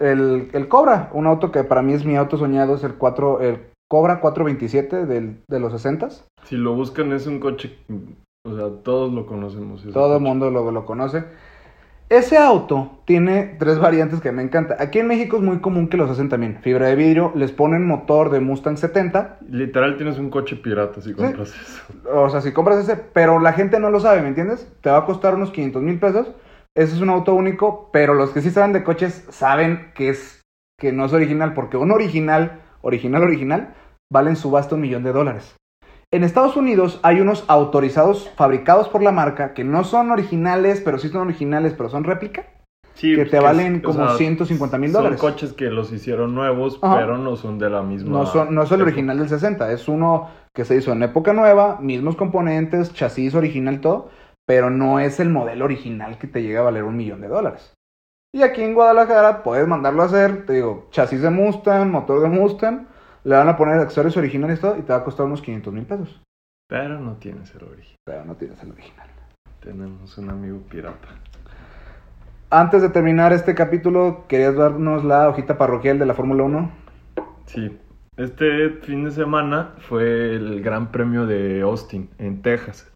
El, 0.00 0.50
el 0.52 0.68
Cobra, 0.68 1.10
un 1.12 1.26
auto 1.26 1.50
que 1.50 1.64
para 1.64 1.82
mí 1.82 1.92
es 1.92 2.04
mi 2.04 2.16
auto 2.16 2.36
soñado, 2.38 2.76
es 2.76 2.84
el 2.84 2.94
4, 2.94 3.40
el 3.40 3.60
Cobra 3.88 4.20
427 4.20 5.06
del, 5.06 5.42
de 5.48 5.60
los 5.60 5.72
60s. 5.72 6.24
Si 6.44 6.56
lo 6.56 6.74
buscan 6.74 7.12
es 7.12 7.26
un 7.26 7.40
coche, 7.40 7.76
o 8.44 8.54
sea, 8.56 8.68
todos 8.82 9.12
lo 9.12 9.26
conocemos. 9.26 9.84
Todo 9.92 10.16
el 10.16 10.22
mundo 10.22 10.50
lo, 10.50 10.70
lo 10.70 10.86
conoce. 10.86 11.24
Ese 12.10 12.38
auto 12.38 13.00
tiene 13.04 13.56
tres 13.58 13.78
variantes 13.80 14.20
que 14.20 14.32
me 14.32 14.42
encanta. 14.42 14.76
Aquí 14.78 14.98
en 14.98 15.08
México 15.08 15.36
es 15.36 15.42
muy 15.42 15.58
común 15.58 15.88
que 15.88 15.96
los 15.96 16.10
hacen 16.10 16.28
también. 16.28 16.58
Fibra 16.62 16.86
de 16.86 16.96
vidrio, 16.96 17.32
les 17.34 17.52
ponen 17.52 17.86
motor 17.86 18.30
de 18.30 18.40
Mustang 18.40 18.76
70. 18.76 19.38
Literal 19.50 19.96
tienes 19.96 20.18
un 20.18 20.30
coche 20.30 20.56
pirata 20.56 21.00
si 21.00 21.12
compras 21.12 21.50
eso. 21.54 21.82
O 22.12 22.28
sea, 22.30 22.40
si 22.40 22.52
compras 22.52 22.78
ese, 22.78 22.96
pero 22.96 23.38
la 23.40 23.52
gente 23.52 23.78
no 23.78 23.90
lo 23.90 24.00
sabe, 24.00 24.22
¿me 24.22 24.28
entiendes? 24.28 24.70
Te 24.80 24.90
va 24.90 24.98
a 24.98 25.04
costar 25.04 25.34
unos 25.34 25.50
500 25.50 25.82
mil 25.82 25.98
pesos. 25.98 26.28
Ese 26.76 26.94
es 26.94 27.00
un 27.00 27.10
auto 27.10 27.34
único, 27.34 27.90
pero 27.92 28.14
los 28.14 28.30
que 28.30 28.40
sí 28.40 28.50
saben 28.50 28.72
de 28.72 28.84
coches 28.84 29.26
saben 29.30 29.92
que 29.94 30.10
es 30.10 30.42
que 30.78 30.92
no 30.92 31.06
es 31.06 31.12
original, 31.12 31.54
porque 31.54 31.76
un 31.76 31.90
original, 31.90 32.60
original, 32.82 33.22
original, 33.22 33.74
vale 34.12 34.30
en 34.30 34.36
subasta 34.36 34.76
un 34.76 34.82
millón 34.82 35.02
de 35.02 35.12
dólares. 35.12 35.56
En 36.12 36.24
Estados 36.24 36.56
Unidos 36.56 37.00
hay 37.02 37.20
unos 37.20 37.44
autorizados 37.48 38.30
fabricados 38.30 38.88
por 38.88 39.02
la 39.02 39.12
marca 39.12 39.52
que 39.54 39.64
no 39.64 39.84
son 39.84 40.10
originales, 40.10 40.80
pero 40.80 40.98
sí 40.98 41.08
son 41.08 41.22
originales, 41.22 41.74
pero 41.76 41.90
son 41.90 42.04
réplica, 42.04 42.46
Sí, 42.98 43.10
que 43.14 43.18
pues, 43.18 43.30
te 43.30 43.38
valen 43.38 43.76
o 43.76 43.82
como 43.82 44.08
sea, 44.08 44.16
150 44.16 44.76
mil 44.76 44.90
dólares. 44.90 45.20
Son 45.20 45.30
coches 45.30 45.52
que 45.52 45.66
los 45.66 45.92
hicieron 45.92 46.34
nuevos, 46.34 46.80
Ajá. 46.82 46.96
pero 46.96 47.16
no 47.16 47.36
son 47.36 47.56
de 47.58 47.70
la 47.70 47.80
misma. 47.80 48.10
No, 48.10 48.26
son, 48.26 48.52
no 48.52 48.64
es 48.64 48.72
el 48.72 48.82
original 48.82 49.18
del 49.18 49.28
60, 49.28 49.70
es 49.70 49.86
uno 49.86 50.28
que 50.52 50.64
se 50.64 50.74
hizo 50.74 50.90
en 50.90 51.04
época 51.04 51.32
nueva, 51.32 51.78
mismos 51.80 52.16
componentes, 52.16 52.92
chasis 52.92 53.36
original, 53.36 53.80
todo, 53.80 54.10
pero 54.48 54.70
no 54.70 54.98
es 54.98 55.20
el 55.20 55.28
modelo 55.28 55.66
original 55.66 56.16
que 56.16 56.26
te 56.26 56.42
llega 56.42 56.60
a 56.60 56.62
valer 56.62 56.84
un 56.84 56.96
millón 56.96 57.20
de 57.20 57.28
dólares. 57.28 57.74
Y 58.34 58.40
aquí 58.40 58.62
en 58.62 58.72
Guadalajara 58.72 59.42
puedes 59.42 59.68
mandarlo 59.68 60.02
a 60.02 60.06
hacer, 60.06 60.46
te 60.46 60.54
digo, 60.54 60.88
chasis 60.90 61.20
de 61.20 61.28
Mustang, 61.28 61.90
motor 61.90 62.22
de 62.22 62.30
Mustang, 62.30 62.86
le 63.24 63.36
van 63.36 63.50
a 63.50 63.58
poner 63.58 63.78
accesorios 63.78 64.16
originales 64.16 64.58
y 64.58 64.62
todo, 64.62 64.78
y 64.78 64.82
te 64.82 64.92
va 64.94 65.00
a 65.00 65.04
costar 65.04 65.26
unos 65.26 65.42
500 65.42 65.74
mil 65.74 65.84
pesos. 65.84 66.22
Pero 66.66 66.98
no 66.98 67.16
tienes 67.16 67.54
el 67.54 67.62
origen. 67.62 67.96
Pero 68.06 68.24
no 68.24 68.36
tienes 68.36 68.62
el 68.62 68.72
original. 68.72 69.06
Tenemos 69.60 70.16
un 70.16 70.30
amigo 70.30 70.60
pirata. 70.60 71.08
Antes 72.48 72.80
de 72.80 72.88
terminar 72.88 73.34
este 73.34 73.54
capítulo, 73.54 74.24
¿querías 74.28 74.56
darnos 74.56 75.04
la 75.04 75.28
hojita 75.28 75.58
parroquial 75.58 75.98
de 75.98 76.06
la 76.06 76.14
Fórmula 76.14 76.44
1? 76.44 76.70
Sí. 77.44 77.78
Este 78.16 78.70
fin 78.80 79.04
de 79.04 79.10
semana 79.10 79.74
fue 79.78 80.34
el 80.34 80.62
Gran 80.62 80.90
Premio 80.90 81.26
de 81.26 81.60
Austin, 81.60 82.08
en 82.16 82.40
Texas, 82.40 82.90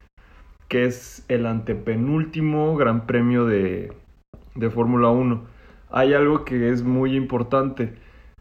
que 0.73 0.87
es 0.87 1.23
el 1.29 1.45
antepenúltimo 1.45 2.75
Gran 2.77 3.07
Premio 3.07 3.45
de, 3.45 3.93
de 4.55 4.71
Fórmula 4.71 5.11
1. 5.11 5.43
Hay 5.91 6.15
algo 6.15 6.47
que 6.47 6.71
es 6.71 6.83
muy 6.83 7.15
importante. 7.15 7.93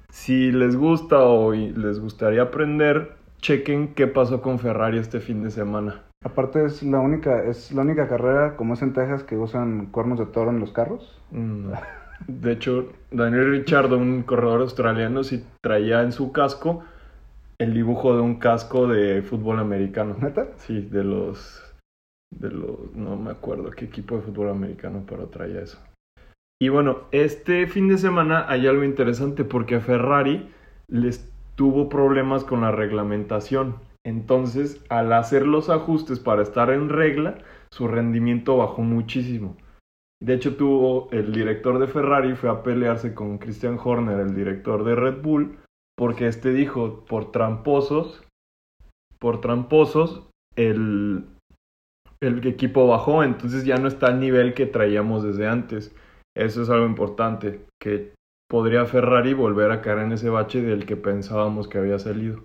Si 0.08 0.50
les 0.54 0.78
gusta 0.78 1.20
o 1.26 1.52
les 1.52 2.00
gustaría 2.00 2.44
aprender, 2.44 3.18
chequen 3.42 3.94
qué 3.96 4.08
pasó 4.08 4.42
con 4.42 4.60
Ferrari 4.60 4.98
este 4.98 5.20
fin 5.20 5.44
de 5.44 5.52
semana. 5.52 6.04
Aparte 6.24 6.64
es 6.64 6.82
la 6.84 7.02
única, 7.02 7.44
es 7.44 7.74
la 7.74 7.82
única 7.82 8.08
carrera, 8.08 8.56
como 8.56 8.76
es 8.76 8.82
en 8.82 8.94
Texas, 8.94 9.24
que 9.26 9.36
usan 9.36 9.88
cuernos 9.88 10.18
de 10.18 10.28
toro 10.28 10.52
en 10.52 10.62
los 10.62 10.72
carros. 10.72 11.22
Mm, 11.32 11.74
De 12.30 12.54
hecho, 12.54 12.94
Daniel 13.12 13.52
Ricciardo, 13.52 13.98
un 13.98 14.24
corredor 14.24 14.62
australiano, 14.62 15.26
sí 15.26 15.44
traía 15.60 16.02
en 16.02 16.14
su 16.14 16.32
casco 16.32 16.82
el 17.58 17.74
dibujo 17.74 18.16
de 18.16 18.22
un 18.22 18.36
casco 18.36 18.88
de 18.88 19.22
fútbol 19.22 19.60
americano. 19.60 20.16
¿Neta? 20.18 20.48
Sí, 20.56 20.88
de 20.90 21.04
los, 21.04 21.71
de 22.32 22.50
los, 22.50 22.94
no 22.96 23.16
me 23.16 23.32
acuerdo 23.32 23.72
qué 23.72 23.86
equipo 23.86 24.16
de 24.16 24.24
fútbol 24.24 24.50
americano, 24.50 25.04
pero 25.08 25.28
traía 25.28 25.62
eso. 25.62 25.80
Y 26.62 26.70
bueno, 26.70 27.00
este 27.12 27.68
fin 27.68 27.88
de 27.88 27.98
semana 27.98 28.46
hay 28.48 28.68
algo 28.68 28.84
interesante 28.84 29.44
porque 29.44 29.80
Ferrari 29.80 30.50
les 30.88 31.32
tuvo 31.56 31.90
problemas 31.90 32.44
con 32.44 32.62
la 32.62 32.72
reglamentación. 32.72 33.76
Entonces, 34.06 34.84
al 34.90 35.12
hacer 35.14 35.46
los 35.46 35.70
ajustes 35.70 36.20
para 36.20 36.42
estar 36.42 36.70
en 36.70 36.90
regla, 36.90 37.38
su 37.72 37.88
rendimiento 37.88 38.58
bajó 38.58 38.82
muchísimo. 38.82 39.58
De 40.22 40.36
hecho, 40.36 40.56
tuvo 40.56 41.10
el 41.12 41.34
director 41.34 41.80
de 41.80 41.88
Ferrari 41.88 42.36
fue 42.36 42.50
a 42.50 42.62
pelearse 42.62 43.16
con 43.16 43.40
Christian 43.40 43.80
Horner, 43.84 44.20
el 44.20 44.36
director 44.36 44.84
de 44.84 44.96
Red 44.96 45.22
Bull, 45.24 45.58
porque 45.98 46.28
este 46.28 46.52
dijo, 46.54 47.06
por 47.06 47.32
tramposos, 47.32 48.24
por 49.18 49.42
tramposos, 49.42 50.30
el, 50.56 51.26
el 52.22 52.46
equipo 52.46 52.88
bajó, 52.88 53.24
entonces 53.24 53.66
ya 53.66 53.78
no 53.78 53.88
está 53.88 54.08
al 54.08 54.20
nivel 54.20 54.54
que 54.54 54.66
traíamos 54.66 55.24
desde 55.24 55.48
antes. 55.48 55.96
Eso 56.36 56.62
es 56.62 56.70
algo 56.70 56.86
importante, 56.86 57.66
que 57.82 58.14
podría 58.50 58.86
Ferrari 58.86 59.34
volver 59.34 59.72
a 59.72 59.82
caer 59.82 60.00
en 60.00 60.12
ese 60.12 60.30
bache 60.30 60.62
del 60.62 60.86
que 60.86 60.96
pensábamos 60.96 61.68
que 61.68 61.80
había 61.80 62.00
salido. 62.00 62.42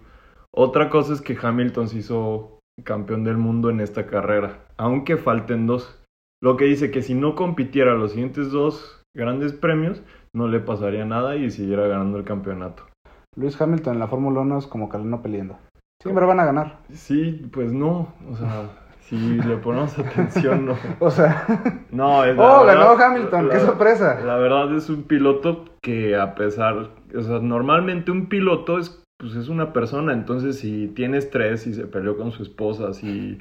Otra 0.53 0.89
cosa 0.89 1.13
es 1.13 1.21
que 1.21 1.37
Hamilton 1.41 1.89
se 1.89 1.99
hizo 1.99 2.61
campeón 2.85 3.25
del 3.25 3.37
mundo 3.37 3.71
en 3.71 3.81
esta 3.81 4.07
carrera, 4.07 4.65
aunque 4.77 5.17
falten 5.17 5.67
dos. 5.67 6.03
Lo 6.43 6.57
que 6.57 6.65
dice 6.65 6.91
que 6.91 7.03
si 7.03 7.15
no 7.15 7.35
compitiera 7.35 7.95
los 7.95 8.13
siguientes 8.13 8.51
dos 8.51 9.03
grandes 9.15 9.53
premios, 9.53 10.03
no 10.35 10.49
le 10.49 10.61
pasaría 10.61 11.05
nada 11.05 11.37
y 11.37 11.51
siguiera 11.51 11.87
ganando 11.87 12.19
el 12.19 12.25
campeonato. 12.25 12.85
Luis 13.37 13.61
Hamilton 13.61 13.95
en 13.95 14.01
la 14.01 14.09
Fórmula 14.09 14.41
1 14.41 14.59
es 14.59 14.67
como 14.67 14.89
Caleno 14.89 15.23
peleando. 15.23 15.59
Siempre 16.03 16.25
van 16.25 16.41
a 16.41 16.47
ganar. 16.47 16.79
Sí, 16.91 17.49
pues 17.53 17.73
no, 17.73 18.15
o 18.31 18.37
sea, 18.37 18.86
si 19.09 19.17
le 19.17 19.57
ponemos 19.57 19.99
atención, 19.99 20.67
no. 20.67 20.75
O 21.01 21.11
sea, 21.11 21.47
No, 21.91 22.25
es 22.25 22.37
oh, 22.39 22.65
verdad- 22.65 22.97
ganó 22.97 23.05
Hamilton, 23.05 23.49
qué 23.51 23.61
sorpresa. 23.61 24.21
La 24.25 24.37
verdad 24.37 24.75
es 24.75 24.89
un 24.91 25.05
piloto 25.05 25.65
que 25.83 26.17
a 26.17 26.35
pesar, 26.35 26.91
o 27.17 27.23
sea, 27.23 27.39
normalmente 27.39 28.11
un 28.11 28.27
piloto 28.29 28.79
es, 28.79 29.03
pues 29.19 29.35
es 29.37 29.49
una 29.49 29.73
persona, 29.73 30.13
entonces 30.13 30.59
si 30.59 30.89
tiene 30.89 31.19
estrés, 31.19 31.63
si 31.63 31.73
se 31.75 31.87
peleó 31.87 32.17
con 32.17 32.33
su 32.33 32.43
esposa, 32.43 32.93
si, 32.93 33.39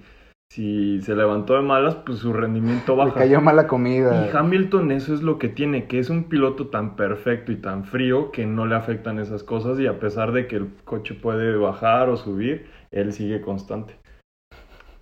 si 0.52 1.02
se 1.02 1.16
levantó 1.16 1.56
de 1.56 1.62
malas, 1.64 1.96
pues 1.96 2.20
su 2.20 2.32
rendimiento 2.32 2.94
Le 2.96 3.06
baja. 3.06 3.16
cayó 3.20 3.42
mala 3.42 3.66
comida. 3.68 4.28
Y 4.32 4.38
Hamilton 4.38 4.92
eso 4.92 5.14
es 5.16 5.24
lo 5.24 5.40
que 5.40 5.50
tiene, 5.50 5.88
que 5.88 5.98
es 6.00 6.10
un 6.12 6.26
piloto 6.26 6.68
tan 6.68 6.96
perfecto 6.96 7.52
y 7.52 7.56
tan 7.56 7.84
frío 7.86 8.32
que 8.32 8.46
no 8.46 8.68
le 8.68 8.76
afectan 8.76 9.18
esas 9.20 9.44
cosas 9.44 9.80
y 9.80 9.88
a 9.88 10.00
pesar 10.00 10.32
de 10.32 10.46
que 10.48 10.58
el 10.58 10.68
coche 10.86 11.16
puede 11.16 11.58
bajar 11.58 12.10
o 12.10 12.16
subir, 12.18 12.68
él 12.92 13.12
sigue 13.12 13.42
constante. 13.42 13.96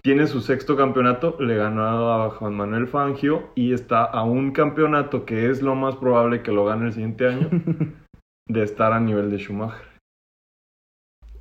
Tiene 0.03 0.27
su 0.27 0.41
sexto 0.41 0.75
campeonato, 0.75 1.37
le 1.39 1.55
ganó 1.55 2.11
a 2.11 2.29
Juan 2.31 2.55
Manuel 2.55 2.87
Fangio 2.87 3.51
y 3.55 3.71
está 3.71 4.03
a 4.03 4.23
un 4.23 4.51
campeonato 4.51 5.25
que 5.25 5.49
es 5.49 5.61
lo 5.61 5.75
más 5.75 5.95
probable 5.95 6.43
que 6.43 6.51
lo 6.51 6.65
gane 6.65 6.87
el 6.87 6.91
siguiente 6.91 7.25
año 7.25 7.49
de 8.49 8.63
estar 8.63 8.91
a 8.91 8.99
nivel 8.99 9.31
de 9.31 9.37
Schumacher. 9.37 9.87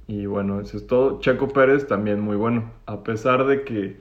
Y 0.06 0.26
bueno, 0.26 0.60
eso 0.60 0.76
es 0.76 0.86
todo. 0.86 1.18
Checo 1.18 1.48
Pérez 1.48 1.88
también 1.88 2.20
muy 2.20 2.36
bueno, 2.36 2.70
a 2.86 3.02
pesar 3.02 3.46
de 3.46 3.64
que 3.64 4.00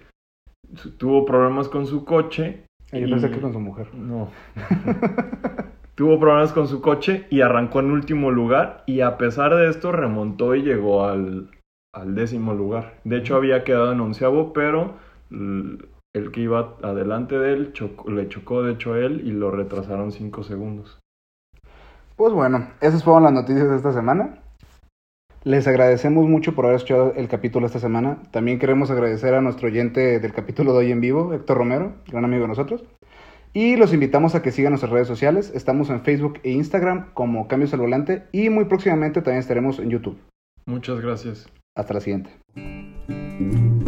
tuvo 1.00 1.26
problemas 1.26 1.68
con 1.68 1.88
su 1.88 2.06
coche, 2.06 2.66
Yo 2.92 3.10
pensé 3.10 3.32
que 3.32 3.42
con 3.42 3.54
su 3.54 3.60
mujer. 3.60 3.92
no. 3.96 4.30
Tuvo 5.96 6.20
problemas 6.20 6.54
con 6.54 6.68
su 6.68 6.82
coche 6.82 7.28
y 7.30 7.42
arrancó 7.42 7.80
en 7.80 7.92
último 7.92 8.32
lugar 8.32 8.84
y 8.88 9.02
a 9.02 9.18
pesar 9.18 9.56
de 9.56 9.70
esto 9.70 9.92
remontó 9.92 10.56
y 10.56 10.64
llegó 10.64 11.06
al, 11.06 11.50
al 11.94 12.16
décimo 12.16 12.54
lugar. 12.54 13.00
De 13.04 13.18
hecho 13.18 13.36
había 13.36 13.64
quedado 13.64 13.92
en 13.92 14.00
onceavo, 14.00 14.54
pero 14.54 14.96
el 15.30 16.32
que 16.32 16.42
iba 16.42 16.78
adelante 16.82 17.38
de 17.38 17.54
él 17.54 17.74
le 18.08 18.28
chocó 18.30 18.64
de 18.64 18.74
hecho 18.74 18.94
a 18.94 19.00
él 19.00 19.22
y 19.26 19.32
lo 19.32 19.52
retrasaron 19.52 20.12
5 20.12 20.44
segundos. 20.44 21.00
Pues 22.16 22.34
bueno, 22.34 22.68
esas 22.82 23.04
fueron 23.04 23.24
las 23.24 23.34
noticias 23.34 23.70
de 23.70 23.78
esta 23.78 23.94
semana. 23.94 24.38
Les 25.44 25.68
agradecemos 25.68 26.28
mucho 26.28 26.54
por 26.54 26.66
haber 26.66 26.76
escuchado 26.76 27.14
el 27.16 27.28
capítulo 27.28 27.66
esta 27.66 27.80
semana. 27.80 28.22
También 28.32 28.60
queremos 28.60 28.92
agradecer 28.92 29.34
a 29.34 29.42
nuestro 29.42 29.70
oyente 29.70 30.20
del 30.20 30.34
capítulo 30.34 30.74
de 30.74 30.80
hoy 30.80 30.92
en 30.92 31.02
vivo, 31.02 31.34
Héctor 31.34 31.58
Romero, 31.58 31.94
gran 32.08 32.26
amigo 32.26 32.44
de 32.44 32.50
nosotros. 32.50 32.84
Y 33.54 33.76
los 33.76 33.92
invitamos 33.92 34.36
a 34.36 34.44
que 34.44 34.52
sigan 34.52 34.72
nuestras 34.72 34.92
redes 34.92 35.08
sociales. 35.08 35.52
Estamos 35.56 35.90
en 35.90 36.02
Facebook 36.02 36.40
e 36.44 36.52
Instagram 36.52 37.12
como 37.14 37.48
Cambios 37.48 37.74
al 37.74 37.80
Volante 37.80 38.28
y 38.32 38.50
muy 38.50 38.66
próximamente 38.66 39.22
también 39.22 39.40
estaremos 39.40 39.80
en 39.80 39.90
YouTube. 39.90 40.18
Muchas 40.68 41.02
gracias. 41.02 41.50
Hasta 41.76 41.94
la 41.94 42.02
siguiente. 42.02 43.81